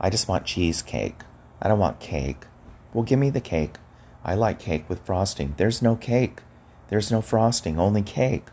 I 0.00 0.10
just 0.10 0.28
want 0.28 0.46
cheesecake. 0.46 1.20
I 1.60 1.68
don't 1.68 1.78
want 1.78 2.00
cake. 2.00 2.46
Well 2.92 3.04
give 3.04 3.18
me 3.18 3.30
the 3.30 3.40
cake. 3.40 3.76
I 4.24 4.34
like 4.34 4.58
cake 4.58 4.88
with 4.88 5.04
frosting. 5.04 5.54
There's 5.56 5.82
no 5.82 5.96
cake. 5.96 6.40
There's 6.88 7.10
no 7.10 7.20
frosting. 7.20 7.78
Only 7.78 8.02
cake. 8.02 8.46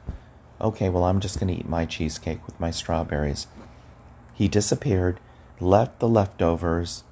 Okay 0.60 0.89
well 0.89 1.03
i'm 1.03 1.19
just 1.19 1.39
going 1.39 1.53
to 1.53 1.60
eat 1.60 1.69
my 1.69 1.86
cheesecake 1.86 2.43
with 2.45 2.60
my 2.60 2.71
strawberries 2.71 3.45
he 4.38 4.47
disappeared 4.47 5.19
left 5.60 6.00
the 6.00 6.08
leftovers 6.08 7.04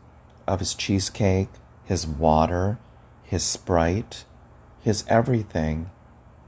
of 0.47 0.59
his 0.59 0.75
cheesecake 0.75 1.49
his 1.83 2.05
water 2.05 2.77
his 3.23 3.43
sprite 3.43 4.25
his 4.81 5.03
everything 5.07 5.89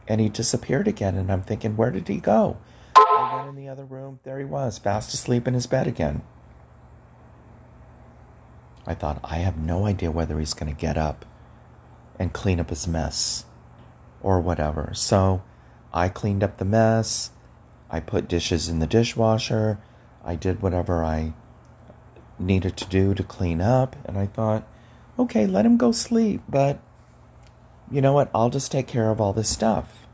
and 0.08 0.22
he 0.22 0.30
disappeared 0.30 0.88
again. 0.88 1.16
And 1.16 1.32
I'm 1.32 1.42
thinking, 1.42 1.76
where 1.76 1.92
did 1.92 2.08
he 2.08 2.18
go? 2.18 2.58
I 2.96 3.34
went 3.36 3.50
in 3.50 3.56
the 3.56 3.70
other 3.70 3.86
room. 3.86 4.20
There 4.24 4.40
he 4.40 4.46
was, 4.46 4.78
fast 4.78 5.13
asleep 5.13 5.48
in 5.48 5.54
his 5.54 5.68
bed 5.68 5.88
again. 5.88 6.22
I 8.86 8.94
thought, 8.94 9.20
I 9.24 9.38
have 9.38 9.58
no 9.58 9.86
idea 9.86 10.12
whether 10.12 10.40
he's 10.40 10.54
going 10.54 10.74
to 10.74 10.80
get 10.80 10.98
up 10.98 11.26
and 12.18 12.32
clean 12.32 12.60
up 12.60 12.70
his 12.70 12.88
mess 12.88 13.46
or 14.22 14.40
whatever. 14.40 14.92
So 14.94 15.44
I 15.94 16.10
cleaned 16.10 16.44
up 16.44 16.58
the 16.58 16.66
mess. 16.66 17.32
I 17.90 18.00
put 18.00 18.30
dishes 18.30 18.70
in 18.70 18.80
the 18.80 18.88
dishwasher. 18.88 19.80
I 20.28 20.36
did 20.36 20.62
whatever 20.62 21.04
I 21.04 21.34
needed 22.38 22.76
to 22.78 22.86
do 22.86 23.13
to 23.13 23.24
clean 23.24 23.62
up. 23.62 23.96
And 24.06 24.20
I 24.20 24.28
thought, 24.28 24.68
okay, 25.18 25.48
let 25.48 25.66
him 25.66 25.78
go 25.78 25.92
sleep. 25.92 26.42
But 26.48 26.80
you 27.90 28.02
know 28.02 28.13
what? 28.13 28.30
I'll 28.36 28.50
just 28.50 28.72
take 28.72 28.88
care 28.88 29.10
of 29.10 29.22
all 29.22 29.34
this 29.34 29.50
stuff. 29.50 30.06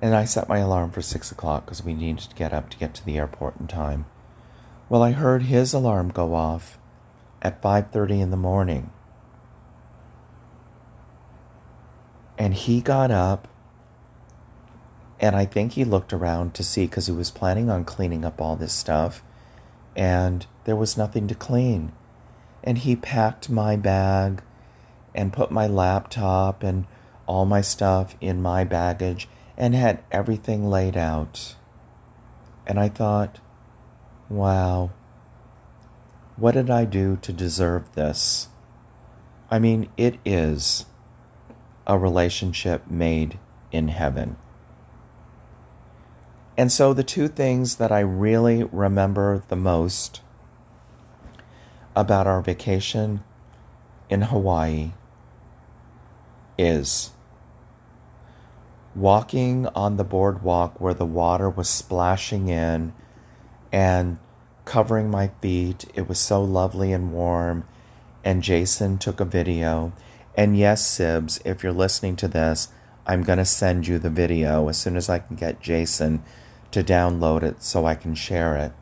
And 0.00 0.14
I 0.14 0.24
set 0.24 0.48
my 0.48 0.58
alarm 0.58 0.92
for 0.92 1.02
six 1.02 1.30
o'clock 1.30 1.66
because 1.66 1.84
we 1.84 1.92
needed 1.92 2.30
to 2.30 2.36
get 2.36 2.52
up 2.54 2.70
to 2.70 2.78
get 2.78 2.94
to 2.94 3.04
the 3.04 3.18
airport 3.18 3.60
in 3.60 3.66
time. 3.66 4.06
Well, 4.88 5.02
I 5.02 5.10
heard 5.10 5.42
his 5.42 5.74
alarm 5.74 6.08
go 6.08 6.34
off 6.34 6.78
at 7.42 7.60
5:30 7.60 8.20
in 8.20 8.30
the 8.30 8.36
morning. 8.36 8.90
And 12.38 12.54
he 12.54 12.80
got 12.80 13.10
up, 13.10 13.48
and 15.20 15.34
I 15.34 15.44
think 15.44 15.72
he 15.72 15.84
looked 15.84 16.12
around 16.12 16.54
to 16.54 16.62
see 16.62 16.86
because 16.86 17.06
he 17.06 17.12
was 17.12 17.30
planning 17.30 17.70
on 17.70 17.84
cleaning 17.84 18.24
up 18.24 18.40
all 18.40 18.56
this 18.56 18.72
stuff, 18.72 19.22
and 19.96 20.46
there 20.64 20.76
was 20.76 20.96
nothing 20.96 21.26
to 21.28 21.34
clean. 21.34 21.92
And 22.62 22.78
he 22.78 22.96
packed 22.96 23.50
my 23.50 23.76
bag 23.76 24.42
and 25.14 25.32
put 25.32 25.50
my 25.50 25.66
laptop 25.66 26.62
and 26.62 26.86
all 27.26 27.44
my 27.44 27.60
stuff 27.60 28.16
in 28.20 28.42
my 28.42 28.64
baggage 28.64 29.28
and 29.56 29.74
had 29.74 30.02
everything 30.10 30.68
laid 30.68 30.96
out. 30.96 31.56
And 32.66 32.78
I 32.78 32.88
thought, 32.88 33.40
wow, 34.28 34.90
what 36.36 36.52
did 36.52 36.70
I 36.70 36.84
do 36.84 37.18
to 37.22 37.32
deserve 37.32 37.94
this? 37.94 38.48
I 39.50 39.58
mean, 39.58 39.88
it 39.96 40.18
is 40.24 40.86
a 41.86 41.98
relationship 41.98 42.88
made 42.88 43.38
in 43.72 43.88
heaven. 43.88 44.36
And 46.58 46.72
so, 46.72 46.92
the 46.92 47.04
two 47.04 47.28
things 47.28 47.76
that 47.76 47.92
I 47.92 48.00
really 48.00 48.64
remember 48.64 49.44
the 49.46 49.54
most 49.54 50.22
about 51.94 52.26
our 52.26 52.42
vacation 52.42 53.22
in 54.10 54.22
Hawaii 54.22 54.90
is 56.58 57.12
walking 58.96 59.68
on 59.68 59.98
the 59.98 60.04
boardwalk 60.04 60.80
where 60.80 60.94
the 60.94 61.06
water 61.06 61.48
was 61.48 61.68
splashing 61.70 62.48
in 62.48 62.92
and 63.70 64.18
covering 64.64 65.08
my 65.08 65.28
feet. 65.40 65.84
It 65.94 66.08
was 66.08 66.18
so 66.18 66.42
lovely 66.42 66.92
and 66.92 67.12
warm. 67.12 67.68
And 68.24 68.42
Jason 68.42 68.98
took 68.98 69.20
a 69.20 69.24
video. 69.24 69.92
And 70.36 70.58
yes, 70.58 70.82
Sibs, 70.82 71.40
if 71.44 71.62
you're 71.62 71.72
listening 71.72 72.16
to 72.16 72.26
this, 72.26 72.68
I'm 73.06 73.22
going 73.22 73.38
to 73.38 73.44
send 73.44 73.86
you 73.86 74.00
the 74.00 74.10
video 74.10 74.68
as 74.68 74.76
soon 74.76 74.96
as 74.96 75.08
I 75.08 75.20
can 75.20 75.36
get 75.36 75.60
Jason 75.60 76.24
to 76.70 76.82
download 76.82 77.42
it 77.42 77.62
so 77.62 77.86
I 77.86 77.94
can 77.94 78.14
share 78.14 78.56
it. 78.56 78.72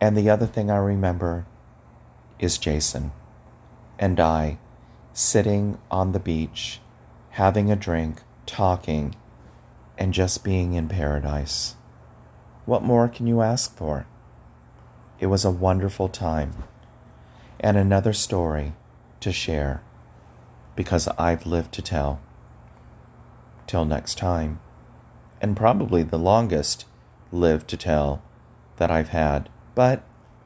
And 0.00 0.16
the 0.16 0.30
other 0.30 0.46
thing 0.46 0.70
I 0.70 0.76
remember 0.76 1.46
is 2.38 2.58
Jason 2.58 3.12
and 3.98 4.20
I 4.20 4.58
sitting 5.12 5.78
on 5.90 6.12
the 6.12 6.20
beach, 6.20 6.80
having 7.30 7.70
a 7.70 7.76
drink, 7.76 8.22
talking, 8.46 9.14
and 9.96 10.14
just 10.14 10.44
being 10.44 10.74
in 10.74 10.88
paradise. 10.88 11.74
What 12.64 12.84
more 12.84 13.08
can 13.08 13.26
you 13.26 13.40
ask 13.40 13.76
for? 13.76 14.06
It 15.18 15.26
was 15.26 15.44
a 15.44 15.50
wonderful 15.50 16.08
time 16.08 16.62
and 17.58 17.76
another 17.76 18.12
story 18.12 18.74
to 19.20 19.32
share 19.32 19.82
because 20.76 21.08
I've 21.18 21.46
lived 21.46 21.72
to 21.74 21.82
tell. 21.82 22.20
Till 23.66 23.84
next 23.84 24.16
time, 24.16 24.60
and 25.40 25.56
probably 25.56 26.02
the 26.02 26.18
longest 26.18 26.84
live 27.32 27.66
to 27.66 27.76
tell 27.76 28.22
that 28.76 28.90
I've 28.90 29.10
had, 29.10 29.48
but 29.74 30.02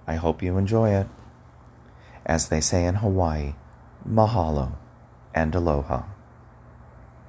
I 0.06 0.16
hope 0.16 0.42
you 0.42 0.58
enjoy 0.58 0.90
it. 0.90 1.06
As 2.26 2.48
they 2.48 2.60
say 2.60 2.84
in 2.84 2.96
Hawaii, 2.96 3.54
mahalo 4.08 4.72
and 5.34 5.54
aloha. 5.54 6.02